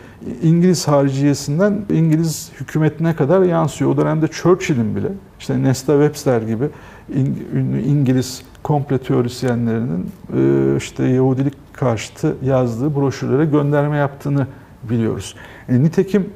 İngiliz 0.42 0.88
hariciyesinden 0.88 1.82
İngiliz 1.92 2.50
hükümetine 2.60 3.16
kadar 3.16 3.42
yansıyor. 3.42 3.90
O 3.90 3.96
dönemde 3.96 4.28
Churchill'in 4.28 4.96
bile 4.96 5.08
işte 5.40 5.62
Nesta 5.62 5.92
Webster 5.92 6.42
gibi 6.42 6.68
ünlü 7.54 7.82
İngiliz 7.82 8.42
komple 8.62 8.98
teorisyenlerinin 8.98 10.10
e, 10.36 10.76
işte 10.76 11.04
Yahudilik 11.04 11.54
karşıtı 11.72 12.36
yazdığı 12.42 12.94
broşürlere 12.94 13.44
gönderme 13.44 13.96
yaptığını 13.96 14.46
biliyoruz. 14.90 15.34
E, 15.68 15.82
nitekim 15.82 16.30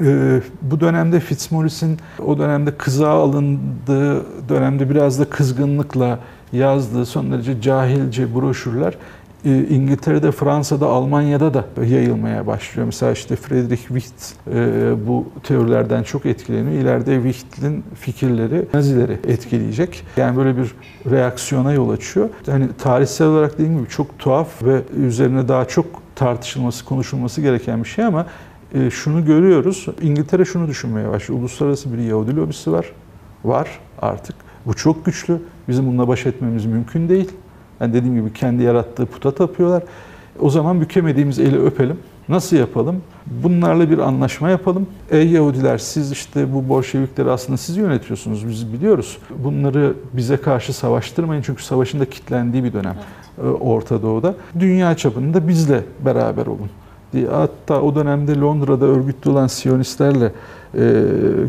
Ee, 0.00 0.40
bu 0.62 0.80
dönemde 0.80 1.20
Fitzmaurice'in 1.20 1.98
o 2.26 2.38
dönemde 2.38 2.76
kızağa 2.76 3.08
alındığı 3.08 4.24
dönemde 4.48 4.90
biraz 4.90 5.20
da 5.20 5.24
kızgınlıkla 5.24 6.18
yazdığı 6.52 7.06
son 7.06 7.32
derece 7.32 7.60
cahilce 7.60 8.34
broşürler 8.34 8.94
e, 8.94 9.21
İngiltere'de, 9.44 10.32
Fransa'da, 10.32 10.86
Almanya'da 10.86 11.54
da 11.54 11.64
yayılmaya 11.84 12.46
başlıyor. 12.46 12.86
Mesela 12.86 13.12
işte 13.12 13.36
Friedrich 13.36 13.80
Wicht 13.80 14.14
e, 14.54 14.94
bu 15.06 15.26
teorilerden 15.42 16.02
çok 16.02 16.26
etkileniyor. 16.26 16.82
İleride 16.82 17.22
Wicht'in 17.22 17.84
fikirleri 17.94 18.66
Nazileri 18.74 19.18
etkileyecek. 19.28 20.04
Yani 20.16 20.36
böyle 20.36 20.56
bir 20.56 20.74
reaksiyona 21.10 21.72
yol 21.72 21.90
açıyor. 21.90 22.28
Yani 22.46 22.68
tarihsel 22.78 23.26
olarak 23.26 23.54
dediğim 23.54 23.78
gibi 23.78 23.88
çok 23.88 24.18
tuhaf 24.18 24.62
ve 24.62 24.82
üzerine 24.96 25.48
daha 25.48 25.64
çok 25.64 25.86
tartışılması, 26.14 26.84
konuşulması 26.84 27.40
gereken 27.40 27.84
bir 27.84 27.88
şey 27.88 28.04
ama 28.04 28.26
e, 28.74 28.90
şunu 28.90 29.24
görüyoruz. 29.24 29.86
İngiltere 30.02 30.44
şunu 30.44 30.68
düşünmeye 30.68 31.08
başlıyor. 31.08 31.40
Uluslararası 31.40 31.92
bir 31.92 31.98
Yahudi 31.98 32.36
lobisi 32.36 32.72
var. 32.72 32.86
Var 33.44 33.68
artık. 34.02 34.36
Bu 34.66 34.74
çok 34.74 35.04
güçlü. 35.04 35.38
Bizim 35.68 35.86
bununla 35.86 36.08
baş 36.08 36.26
etmemiz 36.26 36.66
mümkün 36.66 37.08
değil. 37.08 37.32
Yani 37.82 37.94
dediğim 37.94 38.16
gibi 38.16 38.32
kendi 38.32 38.62
yarattığı 38.62 39.06
puta 39.06 39.30
tapıyorlar. 39.30 39.82
O 40.40 40.50
zaman 40.50 40.80
bükemediğimiz 40.80 41.38
eli 41.38 41.64
öpelim. 41.64 41.98
Nasıl 42.28 42.56
yapalım? 42.56 43.02
Bunlarla 43.26 43.90
bir 43.90 43.98
anlaşma 43.98 44.50
yapalım. 44.50 44.86
Ey 45.10 45.28
Yahudiler 45.28 45.78
siz 45.78 46.12
işte 46.12 46.54
bu 46.54 46.68
Bolşevikleri 46.68 47.30
aslında 47.30 47.56
siz 47.56 47.76
yönetiyorsunuz 47.76 48.48
biz 48.48 48.72
biliyoruz. 48.72 49.18
Bunları 49.38 49.94
bize 50.12 50.36
karşı 50.36 50.72
savaştırmayın 50.72 51.42
çünkü 51.42 51.62
savaşın 51.62 52.00
da 52.00 52.04
kitlendiği 52.04 52.64
bir 52.64 52.72
dönem 52.72 52.96
evet. 53.42 53.56
Orta 53.60 54.02
Doğu'da. 54.02 54.34
Dünya 54.58 54.96
çapında 54.96 55.48
bizle 55.48 55.80
beraber 56.04 56.46
olun 56.46 56.70
diye. 57.12 57.26
Hatta 57.26 57.82
o 57.82 57.94
dönemde 57.94 58.40
Londra'da 58.40 58.84
örgütlü 58.84 59.30
olan 59.30 59.46
Siyonistlerle 59.46 60.24
e, 60.24 60.80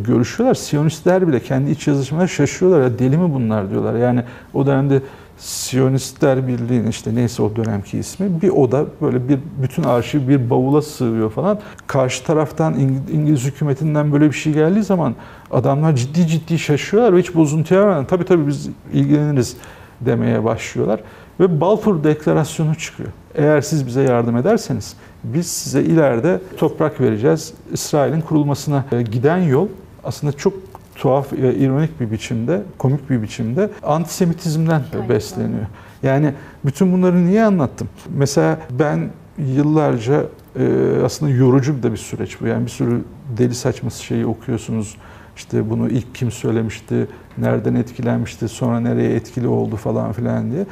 görüşüyorlar. 0.08 0.56
Siyonistler 0.56 1.28
bile 1.28 1.40
kendi 1.40 1.72
iç 1.72 1.88
yazışmalar 1.88 2.28
şaşıyorlar. 2.28 2.82
Ya 2.82 3.00
deli 3.00 3.18
mi 3.18 3.34
bunlar 3.34 3.70
diyorlar. 3.70 3.96
Yani 3.96 4.24
o 4.54 4.66
dönemde 4.66 5.02
Siyonistler 5.38 6.48
Birliği'nin 6.48 6.88
işte 6.88 7.16
neyse 7.16 7.44
o 7.44 7.56
dönemki 7.56 8.00
ismi 8.00 8.42
bir 8.42 8.50
oda 8.50 8.86
böyle 9.02 9.30
bir 9.30 9.40
bütün 9.62 9.84
arşiv 9.84 10.28
bir 10.28 10.50
bavula 10.50 10.82
sığıyor 10.82 11.32
falan. 11.32 11.60
Karşı 11.88 12.24
taraftan 12.24 12.74
İngiliz 13.14 13.46
hükümetinden 13.46 14.12
böyle 14.12 14.28
bir 14.28 14.36
şey 14.36 14.54
geldiği 14.54 14.84
zaman 14.84 15.16
adamlar 15.52 15.96
ciddi 15.96 16.28
ciddi 16.28 16.60
şaşıyorlar 16.60 17.16
ve 17.16 17.20
hiç 17.20 17.36
bozuntuya 17.36 17.82
vermeden 17.82 18.06
tabii 18.06 18.26
tabii 18.26 18.48
biz 18.48 18.70
ilgileniriz 18.94 19.58
demeye 20.02 20.44
başlıyorlar. 20.44 21.00
Ve 21.40 21.62
Balfour 21.62 22.04
Deklarasyonu 22.04 22.76
çıkıyor. 22.76 23.10
Eğer 23.36 23.62
siz 23.62 23.88
bize 23.88 24.02
yardım 24.02 24.38
ederseniz 24.38 24.96
biz 25.24 25.48
size 25.48 25.84
ileride 25.84 26.42
toprak 26.58 27.02
vereceğiz. 27.02 27.54
İsrail'in 27.72 28.22
kurulmasına 28.22 28.86
giden 29.12 29.38
yol 29.38 29.68
aslında 30.04 30.34
çok 30.34 30.54
tuhaf, 30.96 31.34
ironik 31.34 32.00
bir 32.00 32.12
biçimde, 32.12 32.62
komik 32.78 33.10
bir 33.10 33.22
biçimde 33.22 33.70
antisemitizmden 33.84 34.82
Hayır, 34.92 35.10
besleniyor. 35.10 35.66
Yani 36.04 36.34
bütün 36.66 36.94
bunları 36.94 37.26
niye 37.26 37.44
anlattım? 37.44 37.90
Mesela 38.18 38.60
ben 38.72 39.10
yıllarca 39.38 40.26
e, 40.60 40.66
aslında 41.06 41.32
yorucu 41.32 41.84
da 41.84 41.92
bir 41.92 41.98
süreç 41.98 42.42
bu. 42.42 42.48
Yani 42.48 42.66
bir 42.66 42.72
sürü 42.72 43.02
deli 43.38 43.56
saçması 43.56 44.04
şeyi 44.04 44.26
okuyorsunuz. 44.26 44.98
İşte 45.36 45.70
bunu 45.70 45.90
ilk 45.90 46.16
kim 46.16 46.32
söylemişti, 46.32 47.08
nereden 47.38 47.76
etkilenmişti, 47.76 48.48
sonra 48.48 48.80
nereye 48.80 49.16
etkili 49.16 49.48
oldu 49.48 49.76
falan 49.76 50.12
filan 50.12 50.52
diye. 50.52 50.66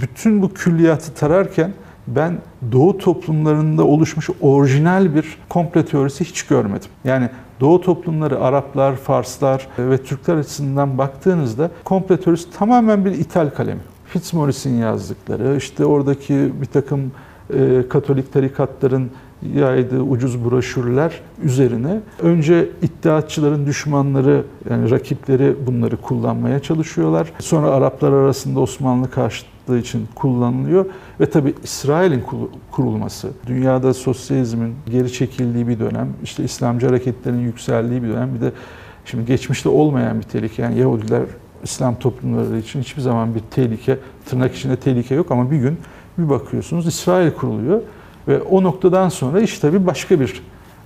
Bütün 0.00 0.42
bu 0.42 0.54
külliyatı 0.54 1.14
tararken 1.14 1.72
ben 2.06 2.38
Doğu 2.72 2.98
toplumlarında 2.98 3.84
oluşmuş 3.84 4.30
orijinal 4.40 5.14
bir 5.14 5.38
komple 5.48 5.84
teorisi 5.84 6.24
hiç 6.24 6.42
görmedim. 6.42 6.90
Yani 7.04 7.30
Doğu 7.60 7.80
toplumları 7.80 8.40
Araplar, 8.40 8.96
Farslar 8.96 9.68
ve 9.78 9.98
Türkler 9.98 10.36
açısından 10.36 10.98
baktığınızda 10.98 11.70
komple 11.84 12.20
teorisi 12.20 12.50
tamamen 12.50 13.04
bir 13.04 13.12
ithal 13.12 13.50
kalemi. 13.50 13.80
Fitzmaurice'in 14.06 14.78
yazdıkları, 14.78 15.56
işte 15.56 15.84
oradaki 15.84 16.52
bir 16.60 16.66
takım 16.66 17.12
e, 17.54 17.88
Katolik 17.88 18.32
tarikatların 18.32 19.10
yaydığı 19.54 20.00
ucuz 20.00 20.44
broşürler 20.44 21.20
üzerine 21.42 22.00
önce 22.22 22.68
iddiatçıların 22.82 23.66
düşmanları 23.66 24.44
yani 24.70 24.90
rakipleri 24.90 25.56
bunları 25.66 25.96
kullanmaya 25.96 26.60
çalışıyorlar. 26.60 27.32
Sonra 27.38 27.70
Araplar 27.70 28.12
arasında 28.12 28.60
Osmanlı 28.60 29.10
karşıtlığı 29.66 29.78
için 29.78 30.08
kullanılıyor 30.14 30.86
ve 31.20 31.30
tabi 31.30 31.54
İsrail'in 31.62 32.24
kurulması, 32.70 33.30
dünyada 33.46 33.94
sosyalizmin 33.94 34.74
geri 34.90 35.12
çekildiği 35.12 35.68
bir 35.68 35.78
dönem, 35.78 36.08
işte 36.22 36.44
İslamcı 36.44 36.86
hareketlerin 36.86 37.40
yükseldiği 37.40 38.02
bir 38.02 38.08
dönem 38.08 38.34
bir 38.34 38.40
de 38.40 38.52
şimdi 39.04 39.26
geçmişte 39.26 39.68
olmayan 39.68 40.18
bir 40.18 40.22
tehlike 40.22 40.62
yani 40.62 40.78
Yahudiler 40.78 41.22
İslam 41.62 41.94
toplumları 41.98 42.58
için 42.58 42.80
hiçbir 42.80 43.02
zaman 43.02 43.34
bir 43.34 43.40
tehlike, 43.50 43.98
tırnak 44.26 44.54
içinde 44.54 44.76
tehlike 44.76 45.14
yok 45.14 45.30
ama 45.30 45.50
bir 45.50 45.56
gün 45.56 45.78
bir 46.18 46.28
bakıyorsunuz 46.28 46.86
İsrail 46.86 47.30
kuruluyor 47.30 47.82
ve 48.28 48.42
o 48.42 48.62
noktadan 48.62 49.08
sonra 49.08 49.40
iş 49.40 49.58
tabii 49.58 49.86
başka 49.86 50.20
bir 50.20 50.42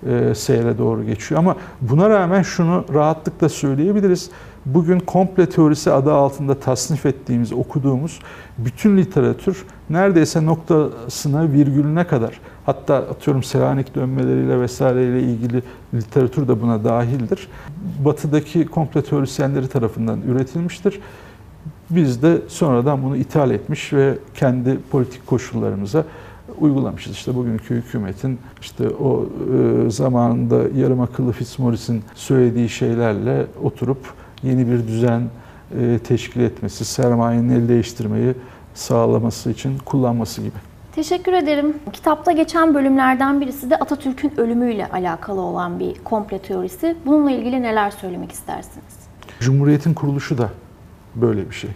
e, 0.07 0.35
seyre 0.35 0.79
doğru 0.79 1.05
geçiyor. 1.05 1.39
Ama 1.39 1.57
buna 1.81 2.11
rağmen 2.11 2.43
şunu 2.43 2.85
rahatlıkla 2.95 3.49
söyleyebiliriz. 3.49 4.31
Bugün 4.67 4.99
komple 4.99 5.49
teorisi 5.49 5.93
adı 5.93 6.13
altında 6.13 6.55
tasnif 6.55 7.07
ettiğimiz, 7.07 7.53
okuduğumuz 7.53 8.19
bütün 8.59 8.97
literatür 8.97 9.65
neredeyse 9.91 10.47
noktasına, 10.47 11.53
virgülüne 11.53 12.07
kadar 12.07 12.41
hatta 12.67 12.97
atıyorum 12.97 13.43
Selanik 13.43 13.95
dönmeleriyle 13.95 14.61
vesaireyle 14.61 15.23
ilgili 15.23 15.63
literatür 15.95 16.49
de 16.49 16.63
buna 16.63 16.85
dahildir. 16.85 17.49
Batıdaki 18.05 18.67
komple 18.67 19.03
teorisyenleri 19.03 19.69
tarafından 19.69 20.21
üretilmiştir. 20.23 21.01
Biz 21.91 22.23
de 22.23 22.39
sonradan 22.49 23.03
bunu 23.03 23.17
ithal 23.17 23.51
etmiş 23.51 23.93
ve 23.93 24.19
kendi 24.35 24.79
politik 24.91 25.27
koşullarımıza 25.27 26.05
uygulamışız. 26.59 27.13
İşte 27.13 27.35
bugünkü 27.35 27.75
hükümetin 27.75 28.39
işte 28.61 28.89
o 28.89 29.27
e, 29.27 29.91
zamanında 29.91 30.63
yarım 30.77 31.01
akıllı 31.01 31.33
Fitzmaurice'in 31.33 32.03
söylediği 32.15 32.69
şeylerle 32.69 33.47
oturup 33.63 33.99
yeni 34.43 34.71
bir 34.71 34.89
düzen 34.89 35.23
e, 35.81 35.99
teşkil 35.99 36.41
etmesi, 36.41 36.85
sermayenin 36.85 37.49
el 37.49 37.69
değiştirmeyi 37.69 38.35
sağlaması 38.75 39.51
için 39.51 39.79
kullanması 39.79 40.41
gibi. 40.41 40.57
Teşekkür 40.95 41.33
ederim. 41.33 41.75
Kitapta 41.93 42.33
geçen 42.33 42.75
bölümlerden 42.75 43.41
birisi 43.41 43.71
de 43.71 43.77
Atatürk'ün 43.77 44.33
ölümüyle 44.37 44.87
alakalı 44.87 45.41
olan 45.41 45.81
bir 45.81 45.95
komple 46.05 46.39
teorisi. 46.39 46.97
Bununla 47.07 47.31
ilgili 47.31 47.63
neler 47.63 47.91
söylemek 47.91 48.33
istersiniz? 48.33 48.95
Cumhuriyetin 49.41 49.95
kuruluşu 49.95 50.39
da 50.39 50.51
böyle 51.15 51.51
bir 51.51 51.55
şey. 51.55 51.71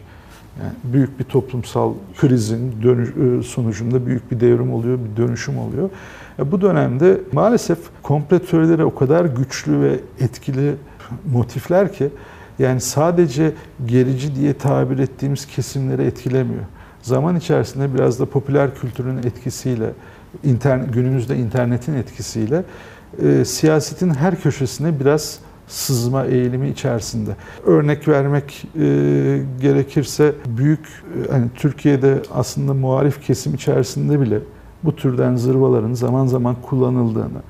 Yani 0.62 0.72
büyük 0.84 1.18
bir 1.18 1.24
toplumsal 1.24 1.92
krizin 2.16 2.82
dönüş, 2.82 3.08
e, 3.08 3.42
sonucunda 3.42 4.06
büyük 4.06 4.30
bir 4.30 4.40
devrim 4.40 4.72
oluyor, 4.72 4.98
bir 4.98 5.22
dönüşüm 5.22 5.58
oluyor. 5.58 5.90
E, 6.38 6.52
bu 6.52 6.60
dönemde 6.60 7.20
maalesef 7.32 7.78
komple 8.02 8.38
teorileri 8.38 8.84
o 8.84 8.94
kadar 8.94 9.24
güçlü 9.24 9.80
ve 9.80 10.00
etkili 10.20 10.74
motifler 11.32 11.92
ki 11.92 12.10
yani 12.58 12.80
sadece 12.80 13.52
gerici 13.86 14.34
diye 14.34 14.54
tabir 14.54 14.98
ettiğimiz 14.98 15.46
kesimleri 15.46 16.02
etkilemiyor. 16.02 16.64
Zaman 17.02 17.36
içerisinde 17.36 17.94
biraz 17.94 18.20
da 18.20 18.26
popüler 18.26 18.74
kültürün 18.74 19.16
etkisiyle, 19.18 19.90
internet, 20.44 20.94
günümüzde 20.94 21.36
internetin 21.36 21.94
etkisiyle 21.94 22.64
e, 23.22 23.44
siyasetin 23.44 24.10
her 24.10 24.40
köşesine 24.40 25.00
biraz 25.00 25.38
sızma 25.68 26.24
eğilimi 26.24 26.68
içerisinde. 26.68 27.30
Örnek 27.66 28.08
vermek 28.08 28.64
e, 28.74 28.80
gerekirse 29.60 30.34
büyük 30.46 30.86
e, 30.86 31.32
hani 31.32 31.46
Türkiye'de 31.54 32.22
aslında 32.34 32.74
muhalif 32.74 33.26
kesim 33.26 33.54
içerisinde 33.54 34.20
bile 34.20 34.38
bu 34.84 34.96
türden 34.96 35.36
zırvaların 35.36 35.92
zaman 35.92 36.26
zaman 36.26 36.56
kullanıldığını 36.62 37.42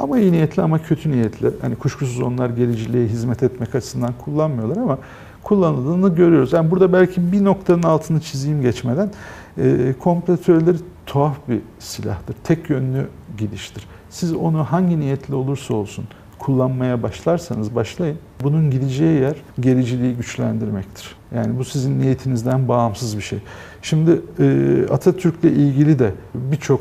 ama 0.00 0.18
iyi 0.18 0.32
niyetli 0.32 0.62
ama 0.62 0.82
kötü 0.82 1.10
niyetli 1.10 1.50
hani 1.60 1.76
kuşkusuz 1.76 2.20
onlar 2.20 2.50
gericiliğe 2.50 3.08
hizmet 3.08 3.42
etmek 3.42 3.74
açısından 3.74 4.12
kullanmıyorlar 4.24 4.76
ama 4.76 4.98
kullanıldığını 5.42 6.14
görüyoruz. 6.14 6.52
Yani 6.52 6.70
burada 6.70 6.92
belki 6.92 7.32
bir 7.32 7.44
noktanın 7.44 7.82
altını 7.82 8.20
çizeyim 8.20 8.62
geçmeden 8.62 9.10
e, 9.58 9.94
komplo 9.98 10.36
teorileri 10.36 10.76
tuhaf 11.06 11.36
bir 11.48 11.60
silahdır. 11.78 12.34
Tek 12.44 12.70
yönlü 12.70 13.08
gidiştir. 13.38 13.86
Siz 14.10 14.34
onu 14.34 14.64
hangi 14.64 15.00
niyetli 15.00 15.34
olursa 15.34 15.74
olsun 15.74 16.04
kullanmaya 16.38 17.02
başlarsanız 17.02 17.74
başlayın. 17.74 18.18
Bunun 18.42 18.70
gideceği 18.70 19.20
yer 19.20 19.36
gericiliği 19.60 20.16
güçlendirmektir. 20.16 21.16
Yani 21.34 21.58
bu 21.58 21.64
sizin 21.64 22.00
niyetinizden 22.00 22.68
bağımsız 22.68 23.16
bir 23.16 23.22
şey. 23.22 23.38
Şimdi 23.82 24.20
e, 24.38 24.86
Atatürk'le 24.90 25.44
ilgili 25.44 25.98
de 25.98 26.12
birçok 26.34 26.80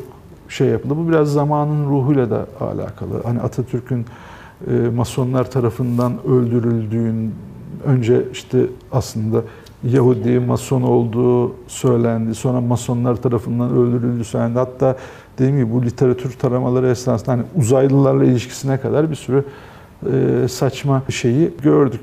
şey 0.49 0.67
yapıldı. 0.67 0.93
Bu 0.97 1.09
biraz 1.09 1.33
zamanın 1.33 1.89
ruhuyla 1.89 2.29
da 2.29 2.45
alakalı. 2.59 3.23
Hani 3.23 3.39
Atatürk'ün 3.39 4.05
e, 4.67 4.89
masonlar 4.95 5.51
tarafından 5.51 6.13
öldürüldüğün 6.27 7.33
önce 7.85 8.25
işte 8.31 8.65
aslında 8.91 9.41
Yahudi, 9.83 10.39
Mason 10.39 10.81
olduğu 10.81 11.55
söylendi. 11.67 12.35
Sonra 12.35 12.61
Masonlar 12.61 13.15
tarafından 13.15 13.71
öldürüldü 13.71 14.23
söylendi. 14.23 14.59
Hatta 14.59 14.97
dediğim 15.39 15.57
gibi 15.57 15.71
bu 15.71 15.85
literatür 15.85 16.31
taramaları 16.31 16.87
esnasında 16.89 17.31
hani 17.31 17.43
uzaylılarla 17.55 18.23
ilişkisine 18.23 18.79
kadar 18.79 19.09
bir 19.09 19.15
sürü 19.15 19.45
e, 20.11 20.47
saçma 20.47 21.03
şeyi 21.09 21.51
gördük. 21.63 22.01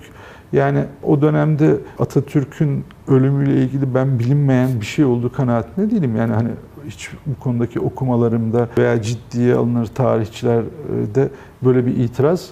Yani 0.52 0.84
o 1.02 1.22
dönemde 1.22 1.76
Atatürk'ün 1.98 2.84
ölümüyle 3.08 3.62
ilgili 3.62 3.94
ben 3.94 4.18
bilinmeyen 4.18 4.80
bir 4.80 4.86
şey 4.86 5.04
olduğu 5.04 5.32
kanaatinde 5.32 5.90
değilim. 5.90 6.16
Yani 6.16 6.32
hani 6.32 6.48
hiç 6.86 7.10
bu 7.26 7.40
konudaki 7.40 7.80
okumalarımda 7.80 8.68
veya 8.78 9.02
ciddiye 9.02 9.54
alınır 9.54 9.86
tarihçilerde 9.86 11.28
böyle 11.62 11.86
bir 11.86 11.96
itiraz 11.96 12.50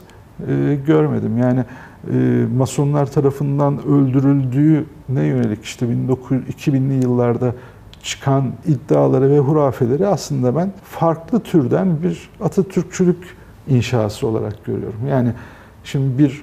e, 0.49 0.79
görmedim. 0.87 1.39
Yani 1.39 1.65
e, 2.13 2.45
Masonlar 2.57 3.07
tarafından 3.13 3.87
öldürüldüğüne 3.87 5.25
yönelik 5.25 5.65
işte 5.65 5.89
1900, 5.89 6.49
2000'li 6.49 7.03
yıllarda 7.03 7.55
çıkan 8.03 8.53
iddiaları 8.67 9.31
ve 9.31 9.39
hurafeleri 9.39 10.07
aslında 10.07 10.57
ben 10.57 10.73
farklı 10.85 11.41
türden 11.41 12.03
bir 12.03 12.31
Atatürkçülük 12.41 13.37
inşası 13.69 14.27
olarak 14.27 14.65
görüyorum. 14.65 15.09
Yani 15.09 15.33
şimdi 15.85 16.19
bir 16.19 16.43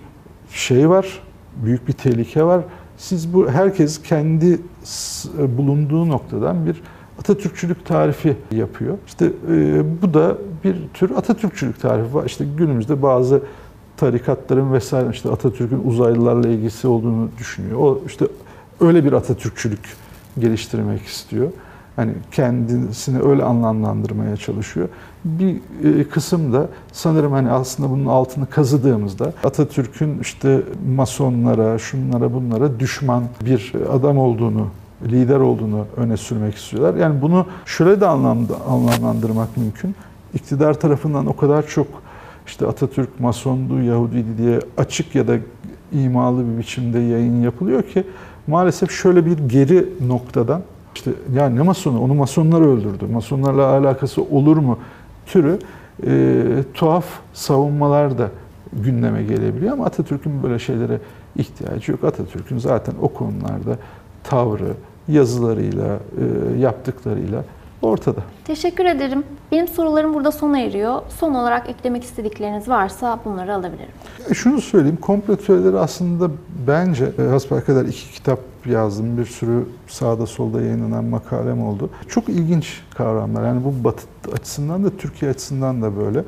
şey 0.49 0.89
var, 0.89 1.21
büyük 1.55 1.87
bir 1.87 1.93
tehlike 1.93 2.43
var. 2.43 2.61
Siz 2.97 3.33
bu 3.33 3.49
herkes 3.49 4.03
kendi 4.03 4.59
bulunduğu 5.57 6.09
noktadan 6.09 6.65
bir 6.65 6.81
Atatürkçülük 7.21 7.85
tarifi 7.85 8.37
yapıyor. 8.51 8.97
İşte 9.07 9.25
e, 9.25 9.83
bu 10.01 10.13
da 10.13 10.37
bir 10.63 10.75
tür 10.93 11.11
Atatürkçülük 11.11 11.81
tarifi 11.81 12.15
var. 12.15 12.25
İşte 12.25 12.45
günümüzde 12.57 13.01
bazı 13.01 13.41
tarikatların 13.97 14.73
vesaire 14.73 15.09
işte 15.11 15.29
Atatürk'ün 15.29 15.81
uzaylılarla 15.85 16.47
ilgisi 16.47 16.87
olduğunu 16.87 17.29
düşünüyor. 17.37 17.79
O 17.79 18.01
işte 18.07 18.25
öyle 18.79 19.05
bir 19.05 19.13
Atatürkçülük 19.13 19.79
geliştirmek 20.39 21.01
istiyor. 21.01 21.47
Hani 21.95 22.11
kendisini 22.31 23.21
öyle 23.21 23.43
anlamlandırmaya 23.43 24.37
çalışıyor. 24.37 24.89
Bir 25.25 25.55
e, 25.83 26.03
kısım 26.03 26.53
da 26.53 26.67
sanırım 26.91 27.31
hani 27.31 27.51
aslında 27.51 27.89
bunun 27.89 28.05
altını 28.05 28.49
kazıdığımızda 28.49 29.33
Atatürk'ün 29.43 30.19
işte 30.19 30.61
masonlara, 30.95 31.77
şunlara 31.77 32.33
bunlara 32.33 32.79
düşman 32.79 33.23
bir 33.45 33.73
adam 33.93 34.17
olduğunu 34.17 34.67
lider 35.05 35.39
olduğunu 35.39 35.85
öne 35.97 36.17
sürmek 36.17 36.55
istiyorlar. 36.55 36.95
Yani 36.95 37.21
bunu 37.21 37.45
şöyle 37.65 38.01
de 38.01 38.07
anlamda 38.07 38.53
anlamlandırmak 38.69 39.57
mümkün. 39.57 39.95
İktidar 40.33 40.73
tarafından 40.73 41.25
o 41.25 41.35
kadar 41.35 41.67
çok 41.67 41.87
işte 42.47 42.67
Atatürk 42.67 43.19
Masondu, 43.19 43.81
Yahudiydi 43.81 44.37
diye 44.37 44.59
açık 44.77 45.15
ya 45.15 45.27
da 45.27 45.35
imalı 45.91 46.43
bir 46.47 46.57
biçimde 46.57 46.99
yayın 46.99 47.41
yapılıyor 47.41 47.83
ki 47.83 48.03
maalesef 48.47 48.91
şöyle 48.91 49.25
bir 49.25 49.37
geri 49.37 49.89
noktadan 50.07 50.61
işte 50.95 51.11
ya 51.33 51.49
ne 51.49 51.61
masonu 51.61 52.01
onu 52.01 52.13
masonlar 52.13 52.61
öldürdü. 52.61 53.05
Masonlarla 53.13 53.65
alakası 53.65 54.23
olur 54.23 54.57
mu 54.57 54.77
türü 55.25 55.59
e, 56.07 56.43
tuhaf 56.73 57.05
savunmalar 57.33 58.17
da 58.17 58.29
gündeme 58.73 59.23
gelebiliyor 59.23 59.73
ama 59.73 59.85
Atatürk'ün 59.85 60.43
böyle 60.43 60.59
şeylere 60.59 60.99
ihtiyacı 61.35 61.91
yok. 61.91 62.03
Atatürk'ün 62.03 62.57
zaten 62.57 62.93
o 63.01 63.07
konularda 63.07 63.77
tavrı, 64.23 64.73
yazılarıyla, 65.07 65.85
e, 65.95 66.59
yaptıklarıyla 66.59 67.43
ortada. 67.81 68.19
Teşekkür 68.45 68.85
ederim. 68.85 69.23
Benim 69.51 69.67
sorularım 69.67 70.13
burada 70.13 70.31
sona 70.31 70.59
eriyor. 70.59 71.01
Son 71.19 71.33
olarak 71.33 71.69
eklemek 71.69 72.03
istedikleriniz 72.03 72.69
varsa 72.69 73.19
bunları 73.25 73.55
alabilirim. 73.55 73.91
E 74.29 74.33
şunu 74.33 74.61
söyleyeyim, 74.61 74.97
komplo 75.01 75.35
teorileri 75.35 75.77
aslında 75.77 76.31
bence 76.67 77.05
e, 77.05 77.61
kadar 77.65 77.85
iki 77.85 78.11
kitap 78.11 78.39
yazdım. 78.65 79.17
Bir 79.17 79.25
sürü 79.25 79.65
sağda 79.87 80.25
solda 80.25 80.61
yayınlanan 80.61 81.05
makalem 81.05 81.63
oldu. 81.63 81.89
Çok 82.07 82.29
ilginç 82.29 82.81
kavramlar. 82.97 83.45
Yani 83.45 83.61
bu 83.63 83.83
Batı 83.83 84.03
açısından 84.33 84.83
da 84.83 84.89
Türkiye 84.97 85.31
açısından 85.31 85.81
da 85.81 85.91
böyle. 85.97 86.23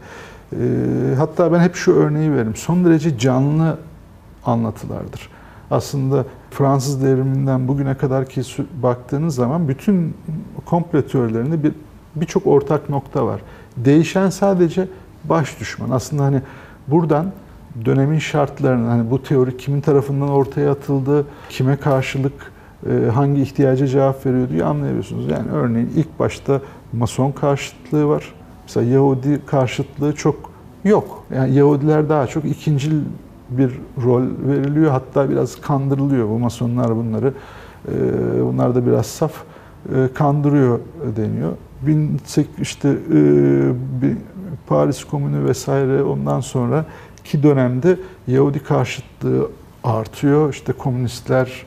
Hatta 1.17 1.53
ben 1.53 1.59
hep 1.59 1.75
şu 1.75 1.93
örneği 1.93 2.31
veririm. 2.31 2.55
Son 2.55 2.85
derece 2.85 3.17
canlı 3.17 3.77
anlatılardır. 4.45 5.29
Aslında 5.71 6.25
Fransız 6.53 7.03
devriminden 7.03 7.67
bugüne 7.67 7.97
kadar 7.97 8.25
ki 8.25 8.41
baktığınız 8.83 9.35
zaman 9.35 9.67
bütün 9.67 10.13
komplo 10.65 11.01
teorilerinde 11.01 11.63
bir 11.63 11.71
birçok 12.15 12.47
ortak 12.47 12.89
nokta 12.89 13.25
var. 13.25 13.41
Değişen 13.77 14.29
sadece 14.29 14.87
baş 15.23 15.59
düşman. 15.59 15.89
Aslında 15.89 16.23
hani 16.23 16.41
buradan 16.87 17.31
dönemin 17.85 18.19
şartlarını, 18.19 18.87
hani 18.87 19.11
bu 19.11 19.23
teori 19.23 19.57
kimin 19.57 19.81
tarafından 19.81 20.29
ortaya 20.29 20.71
atıldı, 20.71 21.25
kime 21.49 21.75
karşılık 21.77 22.53
e, 22.89 23.09
hangi 23.09 23.41
ihtiyaca 23.41 23.87
cevap 23.87 24.25
veriyor 24.25 24.49
diye 24.49 24.63
anlayabiliyorsunuz. 24.63 25.31
Yani 25.31 25.51
örneğin 25.51 25.91
ilk 25.95 26.19
başta 26.19 26.61
Mason 26.93 27.31
karşıtlığı 27.31 28.07
var. 28.07 28.33
Mesela 28.63 28.85
Yahudi 28.85 29.45
karşıtlığı 29.45 30.15
çok 30.15 30.51
yok. 30.83 31.23
Yani 31.35 31.55
Yahudiler 31.55 32.09
daha 32.09 32.27
çok 32.27 32.45
ikincil 32.45 33.01
bir 33.57 33.79
rol 34.03 34.23
veriliyor. 34.47 34.91
Hatta 34.91 35.29
biraz 35.29 35.61
kandırılıyor 35.61 36.29
bu 36.29 36.39
masonlar 36.39 36.95
bunları. 36.95 37.33
E, 37.87 37.93
bunlar 38.43 38.75
da 38.75 38.85
biraz 38.85 39.05
saf 39.05 39.31
e, 39.95 40.13
kandırıyor 40.13 40.79
deniyor. 41.15 41.51
işte 42.61 42.89
e, 42.89 43.19
Paris 44.67 45.03
Komünü 45.03 45.45
vesaire 45.45 46.03
ondan 46.03 46.39
sonra 46.39 46.85
ki 47.23 47.43
dönemde 47.43 47.97
Yahudi 48.27 48.63
karşıtlığı 48.63 49.47
artıyor. 49.83 50.53
İşte 50.53 50.73
komünistler 50.73 51.65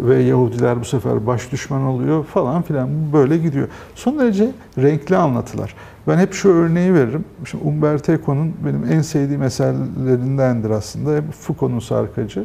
ve 0.00 0.22
Yahudiler 0.22 0.80
bu 0.80 0.84
sefer 0.84 1.26
baş 1.26 1.52
düşman 1.52 1.82
oluyor 1.82 2.24
falan 2.24 2.62
filan 2.62 3.12
böyle 3.12 3.38
gidiyor. 3.38 3.68
Son 3.94 4.18
derece 4.18 4.50
renkli 4.78 5.16
anlatılar. 5.16 5.74
Ben 6.08 6.18
hep 6.18 6.34
şu 6.34 6.48
örneği 6.48 6.94
veririm. 6.94 7.24
Şimdi 7.44 7.64
Umberto 7.64 8.12
Eco'nun 8.12 8.54
benim 8.66 8.92
en 8.92 9.02
sevdiğim 9.02 9.42
eserlerindendir 9.42 10.70
aslında. 10.70 11.16
Hem 11.16 11.30
Foucault'un 11.30 11.78
sarkacı, 11.78 12.44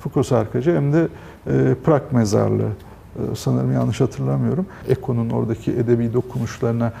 Foucault 0.00 0.26
sarkacı 0.26 0.76
hem 0.76 0.92
de 0.92 1.08
e, 1.46 1.74
Prag 1.84 2.02
mezarlığı. 2.10 2.70
E, 3.16 3.36
sanırım 3.36 3.72
yanlış 3.72 4.00
hatırlamıyorum. 4.00 4.66
Eco'nun 4.88 5.30
oradaki 5.30 5.72
edebi 5.72 6.12
dokunuşlarına 6.12 6.92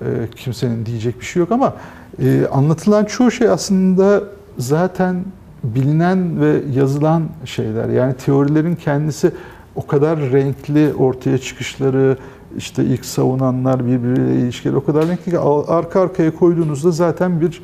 e, 0.00 0.06
kimsenin 0.36 0.86
diyecek 0.86 1.20
bir 1.20 1.24
şey 1.24 1.40
yok 1.40 1.52
ama 1.52 1.74
e, 2.22 2.46
anlatılan 2.46 3.04
çoğu 3.04 3.30
şey 3.30 3.48
aslında 3.48 4.22
zaten 4.58 5.24
bilinen 5.64 6.40
ve 6.40 6.62
yazılan 6.74 7.22
şeyler. 7.44 7.88
Yani 7.88 8.14
teorilerin 8.14 8.74
kendisi 8.74 9.32
o 9.74 9.86
kadar 9.86 10.18
renkli 10.18 10.94
ortaya 10.94 11.38
çıkışları, 11.38 12.16
işte 12.56 12.84
ilk 12.84 13.04
savunanlar 13.04 13.86
birbiriyle 13.86 14.34
ilişkileri 14.34 14.76
o 14.76 14.84
kadar 14.84 15.08
renkli 15.08 15.30
ki 15.30 15.38
arka 15.68 16.00
arkaya 16.00 16.34
koyduğunuzda 16.34 16.90
zaten 16.90 17.40
bir 17.40 17.62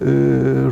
e, 0.00 0.06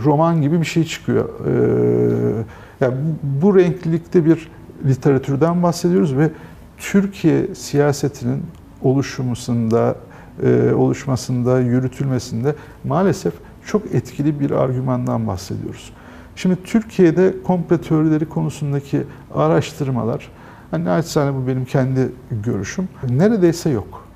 roman 0.04 0.42
gibi 0.42 0.60
bir 0.60 0.66
şey 0.66 0.84
çıkıyor. 0.84 1.28
E, 1.46 2.44
yani 2.80 2.94
bu 3.22 3.58
renklilikte 3.58 4.24
bir 4.24 4.48
literatürden 4.86 5.62
bahsediyoruz 5.62 6.16
ve 6.16 6.30
Türkiye 6.78 7.54
siyasetinin 7.54 8.42
oluşumusunda, 8.82 9.96
e, 10.42 10.72
oluşmasında, 10.74 11.60
yürütülmesinde 11.60 12.54
maalesef 12.84 13.32
çok 13.66 13.94
etkili 13.94 14.40
bir 14.40 14.50
argümandan 14.50 15.26
bahsediyoruz. 15.26 15.92
Şimdi 16.40 16.56
Türkiye'de 16.64 17.34
komplo 17.44 17.78
teorileri 17.78 18.28
konusundaki 18.28 19.02
araştırmalar, 19.34 20.28
hani 20.70 20.84
naçizane 20.84 21.36
bu 21.36 21.46
benim 21.46 21.64
kendi 21.64 22.08
görüşüm, 22.30 22.88
neredeyse 23.10 23.70
yok. 23.70 24.06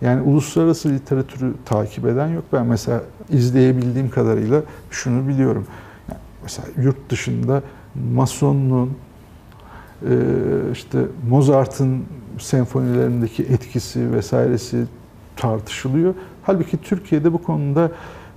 Yani 0.00 0.22
uluslararası 0.22 0.88
literatürü 0.90 1.54
takip 1.64 2.06
eden 2.06 2.28
yok. 2.28 2.44
Ben 2.52 2.66
mesela 2.66 3.02
izleyebildiğim 3.28 4.10
kadarıyla 4.10 4.62
şunu 4.90 5.28
biliyorum. 5.28 5.66
Yani 6.08 6.20
mesela 6.42 6.68
yurt 6.82 7.10
dışında 7.10 7.62
Masonluğun, 8.14 8.90
e, 10.02 10.14
işte 10.72 10.98
Mozart'ın 11.28 12.04
senfonilerindeki 12.38 13.42
etkisi 13.42 14.12
vesairesi 14.12 14.84
tartışılıyor. 15.36 16.14
Halbuki 16.42 16.76
Türkiye'de 16.76 17.32
bu 17.32 17.42
konuda 17.42 17.90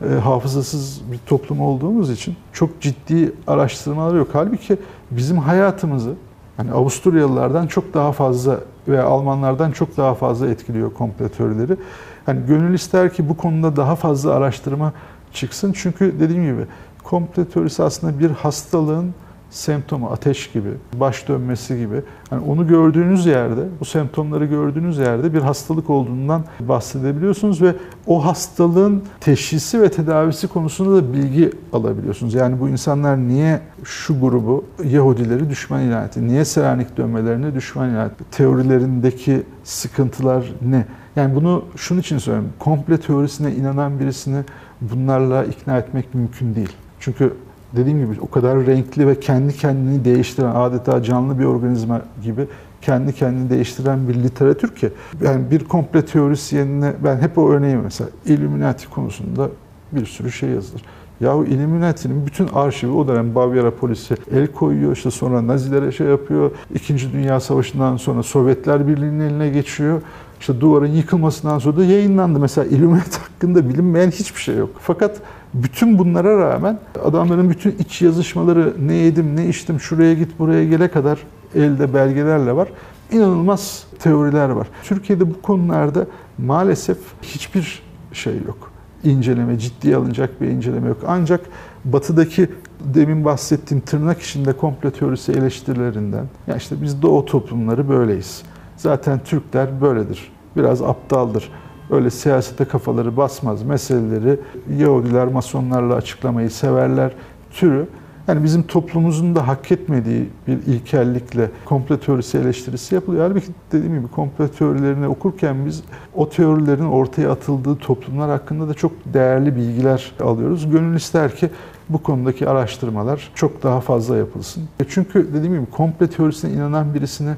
e, 0.06 0.14
hafızasız 0.14 1.02
bir 1.12 1.18
toplum 1.18 1.62
olduğumuz 1.62 2.12
için 2.12 2.36
çok 2.54 2.82
ciddi 2.82 3.32
araştırmalar 3.48 4.16
yok. 4.16 4.28
Halbuki 4.34 4.78
bizim 5.12 5.38
hayatımızı 5.38 6.14
hani 6.58 6.72
Avusturyalılardan 6.72 7.68
çok 7.68 7.94
daha 7.94 8.12
fazla 8.12 8.60
veya 8.88 9.06
Almanlardan 9.06 9.72
çok 9.72 9.98
daha 9.98 10.14
fazla 10.14 10.50
etkiliyor 10.50 10.94
komplo 10.94 11.30
teorileri. 11.30 11.78
Hani 12.26 12.46
gönül 12.46 12.74
ister 12.74 13.14
ki 13.14 13.30
bu 13.30 13.38
konuda 13.38 13.76
daha 13.76 13.96
fazla 13.96 14.34
araştırma 14.34 14.94
çıksın. 15.34 15.74
Çünkü 15.76 16.16
dediğim 16.20 16.44
gibi 16.44 16.66
komplo 17.04 17.46
teorisi 17.46 17.84
aslında 17.84 18.20
bir 18.20 18.30
hastalığın 18.30 19.14
semptomu 19.50 20.08
ateş 20.08 20.52
gibi, 20.52 20.70
baş 20.94 21.28
dönmesi 21.28 21.78
gibi. 21.78 22.02
Yani 22.32 22.44
onu 22.48 22.68
gördüğünüz 22.68 23.26
yerde, 23.26 23.62
bu 23.80 23.86
semptomları 23.86 24.46
gördüğünüz 24.46 24.98
yerde 24.98 25.34
bir 25.34 25.42
hastalık 25.42 25.90
olduğundan 25.90 26.44
bahsedebiliyorsunuz 26.60 27.62
ve 27.62 27.76
o 28.08 28.26
hastalığın 28.26 29.04
teşhisi 29.20 29.82
ve 29.82 29.92
tedavisi 29.92 30.48
konusunda 30.48 30.96
da 30.96 31.14
bilgi 31.14 31.52
alabiliyorsunuz. 31.74 32.34
Yani 32.34 32.60
bu 32.60 32.70
insanlar 32.70 33.18
niye 33.18 33.62
şu 33.84 34.20
grubu 34.20 34.66
Yahudileri 34.84 35.50
düşman 35.50 35.82
ilan 35.82 36.06
etti? 36.06 36.28
Niye 36.28 36.46
Selanik 36.46 36.98
dönmelerini 36.98 37.56
düşman 37.56 37.90
ilan 37.90 38.08
etti? 38.08 38.24
Teorilerindeki 38.32 39.44
sıkıntılar 39.64 40.54
ne? 40.62 40.86
Yani 41.16 41.36
bunu 41.36 41.64
şunun 41.76 42.00
için 42.00 42.18
söylüyorum. 42.18 42.52
Komple 42.60 42.98
teorisine 43.00 43.56
inanan 43.56 44.00
birisini 44.00 44.44
bunlarla 44.82 45.44
ikna 45.44 45.78
etmek 45.78 46.14
mümkün 46.14 46.56
değil. 46.56 46.74
Çünkü 47.00 47.34
dediğim 47.76 48.00
gibi 48.00 48.22
o 48.22 48.30
kadar 48.30 48.66
renkli 48.66 49.08
ve 49.08 49.20
kendi 49.20 49.56
kendini 49.56 50.06
değiştiren 50.06 50.56
adeta 50.56 51.04
canlı 51.04 51.40
bir 51.40 51.46
organizma 51.46 52.02
gibi 52.24 52.48
kendi 52.82 53.14
kendini 53.14 53.50
değiştiren 53.50 54.08
bir 54.08 54.16
literatür 54.16 54.76
ki 54.76 54.90
yani 55.24 55.52
bir 55.52 55.64
komple 55.64 56.06
teorisyenine 56.06 56.94
ben 57.04 57.18
hep 57.18 57.38
o 57.38 57.50
örneği 57.50 57.76
mesela 57.76 58.10
Illuminati 58.26 58.90
konusunda 58.90 59.50
bir 59.92 60.06
sürü 60.06 60.32
şey 60.32 60.50
yazılır. 60.50 60.84
Yahu 61.22 61.46
Illuminati'nin 61.46 62.26
bütün 62.26 62.48
arşivi 62.48 62.92
o 62.92 63.08
dönem 63.08 63.36
Bavyera 63.36 63.72
polisi 63.72 64.16
el 64.32 64.48
koyuyor. 64.48 64.96
işte 64.96 65.12
sonra 65.12 65.48
Nazilere 65.48 65.92
şey 65.92 66.08
yapıyor. 66.08 66.52
İkinci 66.76 67.14
Dünya 67.14 67.40
Savaşı'ndan 67.40 67.98
sonra 67.98 68.24
Sovyetler 68.24 68.88
Birliği'nin 68.88 69.20
eline 69.20 69.50
geçiyor. 69.50 70.02
İşte 70.40 70.62
duvarın 70.62 70.88
yıkılmasından 70.88 71.60
sonra 71.60 71.78
da 71.78 71.86
yayınlandı. 71.86 72.40
Mesela 72.40 72.68
Illuminati 72.68 73.20
hakkında 73.20 73.70
bilinmeyen 73.70 74.12
hiçbir 74.12 74.42
şey 74.42 74.56
yok. 74.56 74.70
Fakat 74.80 75.22
bütün 75.54 75.98
bunlara 76.00 76.38
rağmen 76.38 76.80
adamların 77.04 77.50
bütün 77.50 77.76
iç 77.80 78.02
yazışmaları 78.02 78.74
ne 78.88 78.94
yedim 78.94 79.36
ne 79.36 79.48
içtim 79.48 79.80
şuraya 79.80 80.14
git 80.14 80.40
buraya 80.40 80.66
gele 80.66 80.88
kadar 80.88 81.20
elde 81.56 81.94
belgelerle 81.94 82.56
var. 82.56 82.68
İnanılmaz 83.12 83.84
teoriler 84.00 84.50
var. 84.50 84.68
Türkiye'de 84.84 85.30
bu 85.30 85.42
konularda 85.42 86.08
maalesef 86.38 86.98
hiçbir 87.22 87.84
şey 88.14 88.34
yok. 88.48 88.72
İnceleme, 89.04 89.60
ciddiye 89.60 89.96
alınacak 89.96 90.42
bir 90.42 90.48
inceleme 90.48 90.88
yok. 90.88 90.98
Ancak 91.08 91.42
batıdaki 91.86 92.50
demin 92.94 93.26
bahsettiğim 93.26 93.82
tırnak 93.82 94.22
içinde 94.22 94.54
komple 94.54 94.92
teorisi 94.92 95.32
eleştirilerinden, 95.32 96.26
ya 96.48 96.56
işte 96.56 96.76
biz 96.82 97.02
doğu 97.02 97.26
toplumları 97.26 97.90
böyleyiz. 97.90 98.42
Zaten 98.78 99.20
Türkler 99.20 99.82
böyledir. 99.82 100.32
Biraz 100.56 100.82
aptaldır. 100.82 101.52
Öyle 101.90 102.10
siyasete 102.10 102.66
kafaları 102.66 103.18
basmaz 103.18 103.64
meseleleri 103.64 104.40
Yahudiler 104.78 105.28
masonlarla 105.28 105.96
açıklamayı 105.96 106.50
severler 106.50 107.12
türü. 107.52 107.88
Yani 108.30 108.44
bizim 108.44 108.64
toplumumuzun 108.64 109.36
da 109.36 109.48
hak 109.48 109.72
etmediği 109.72 110.30
bir 110.48 110.54
ilkellikle 110.54 111.52
komple 111.66 112.00
teorisi 112.00 112.38
eleştirisi 112.38 112.96
yapılıyor. 112.96 113.28
Halbuki 113.28 113.48
dediğim 113.72 114.00
gibi 114.00 114.08
komple 114.08 114.48
teorilerini 114.48 115.08
okurken 115.08 115.66
biz 115.66 115.84
o 116.16 116.30
teorilerin 116.30 116.86
ortaya 116.86 117.32
atıldığı 117.32 117.76
toplumlar 117.76 118.30
hakkında 118.30 118.70
da 118.70 118.74
çok 118.74 118.92
değerli 119.14 119.56
bilgiler 119.56 120.12
alıyoruz. 120.20 120.72
Gönül 120.72 120.96
ister 120.96 121.36
ki 121.36 121.50
bu 121.90 122.04
konudaki 122.04 122.50
araştırmalar 122.50 123.32
çok 123.36 123.64
daha 123.64 123.82
fazla 123.82 124.18
yapılsın. 124.18 124.64
E 124.80 124.84
çünkü 124.90 125.34
dediğim 125.34 125.56
gibi 125.56 125.72
komple 125.72 126.10
teorisine 126.10 126.52
inanan 126.52 126.94
birisini 126.94 127.34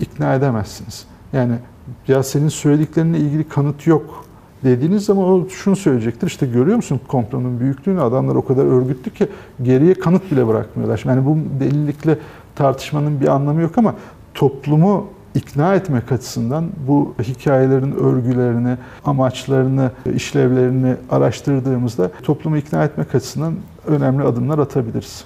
ikna 0.00 0.34
edemezsiniz. 0.34 1.06
Yani 1.32 1.54
ya 2.08 2.22
senin 2.22 2.48
söylediklerine 2.48 3.18
ilgili 3.18 3.48
kanıt 3.48 3.86
yok 3.86 4.25
dediğiniz 4.66 5.04
zaman 5.04 5.24
o 5.24 5.48
şunu 5.48 5.76
söyleyecektir. 5.76 6.26
İşte 6.26 6.46
görüyor 6.46 6.76
musun 6.76 7.00
komplonun 7.08 7.60
büyüklüğünü? 7.60 8.00
Adamlar 8.00 8.34
o 8.34 8.44
kadar 8.44 8.64
örgütlü 8.64 9.10
ki 9.10 9.28
geriye 9.62 9.94
kanıt 9.94 10.30
bile 10.30 10.48
bırakmıyorlar. 10.48 11.02
Yani 11.06 11.26
bu 11.26 11.38
delilikle 11.60 12.18
tartışmanın 12.54 13.20
bir 13.20 13.28
anlamı 13.28 13.60
yok 13.62 13.78
ama 13.78 13.94
toplumu 14.34 15.06
ikna 15.34 15.74
etmek 15.74 16.12
açısından 16.12 16.64
bu 16.88 17.14
hikayelerin 17.22 17.92
örgülerini, 17.92 18.76
amaçlarını, 19.04 19.90
işlevlerini 20.14 20.94
araştırdığımızda 21.10 22.10
toplumu 22.22 22.56
ikna 22.56 22.84
etmek 22.84 23.14
açısından 23.14 23.54
önemli 23.86 24.24
adımlar 24.24 24.58
atabiliriz. 24.58 25.24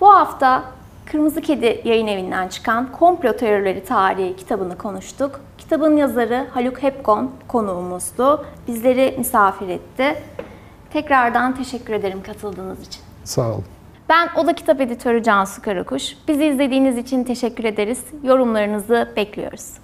Bu 0.00 0.08
hafta 0.08 0.75
Kırmızı 1.06 1.40
Kedi 1.40 1.80
yayın 1.84 2.06
evinden 2.06 2.48
çıkan 2.48 2.92
Komplo 2.92 3.32
Teorileri 3.36 3.84
Tarihi 3.84 4.36
kitabını 4.36 4.78
konuştuk. 4.78 5.40
Kitabın 5.58 5.96
yazarı 5.96 6.46
Haluk 6.50 6.82
Hepgon 6.82 7.30
konuğumuzdu. 7.48 8.46
Bizleri 8.68 9.14
misafir 9.18 9.68
etti. 9.68 10.22
Tekrardan 10.92 11.54
teşekkür 11.54 11.94
ederim 11.94 12.22
katıldığınız 12.22 12.86
için. 12.86 13.02
Sağ 13.24 13.48
olun. 13.48 13.64
Ben 14.08 14.28
Oda 14.36 14.54
Kitap 14.54 14.80
Editörü 14.80 15.22
Cansu 15.22 15.62
Karakuş. 15.62 16.16
Bizi 16.28 16.44
izlediğiniz 16.44 16.98
için 16.98 17.24
teşekkür 17.24 17.64
ederiz. 17.64 18.04
Yorumlarınızı 18.22 19.12
bekliyoruz. 19.16 19.74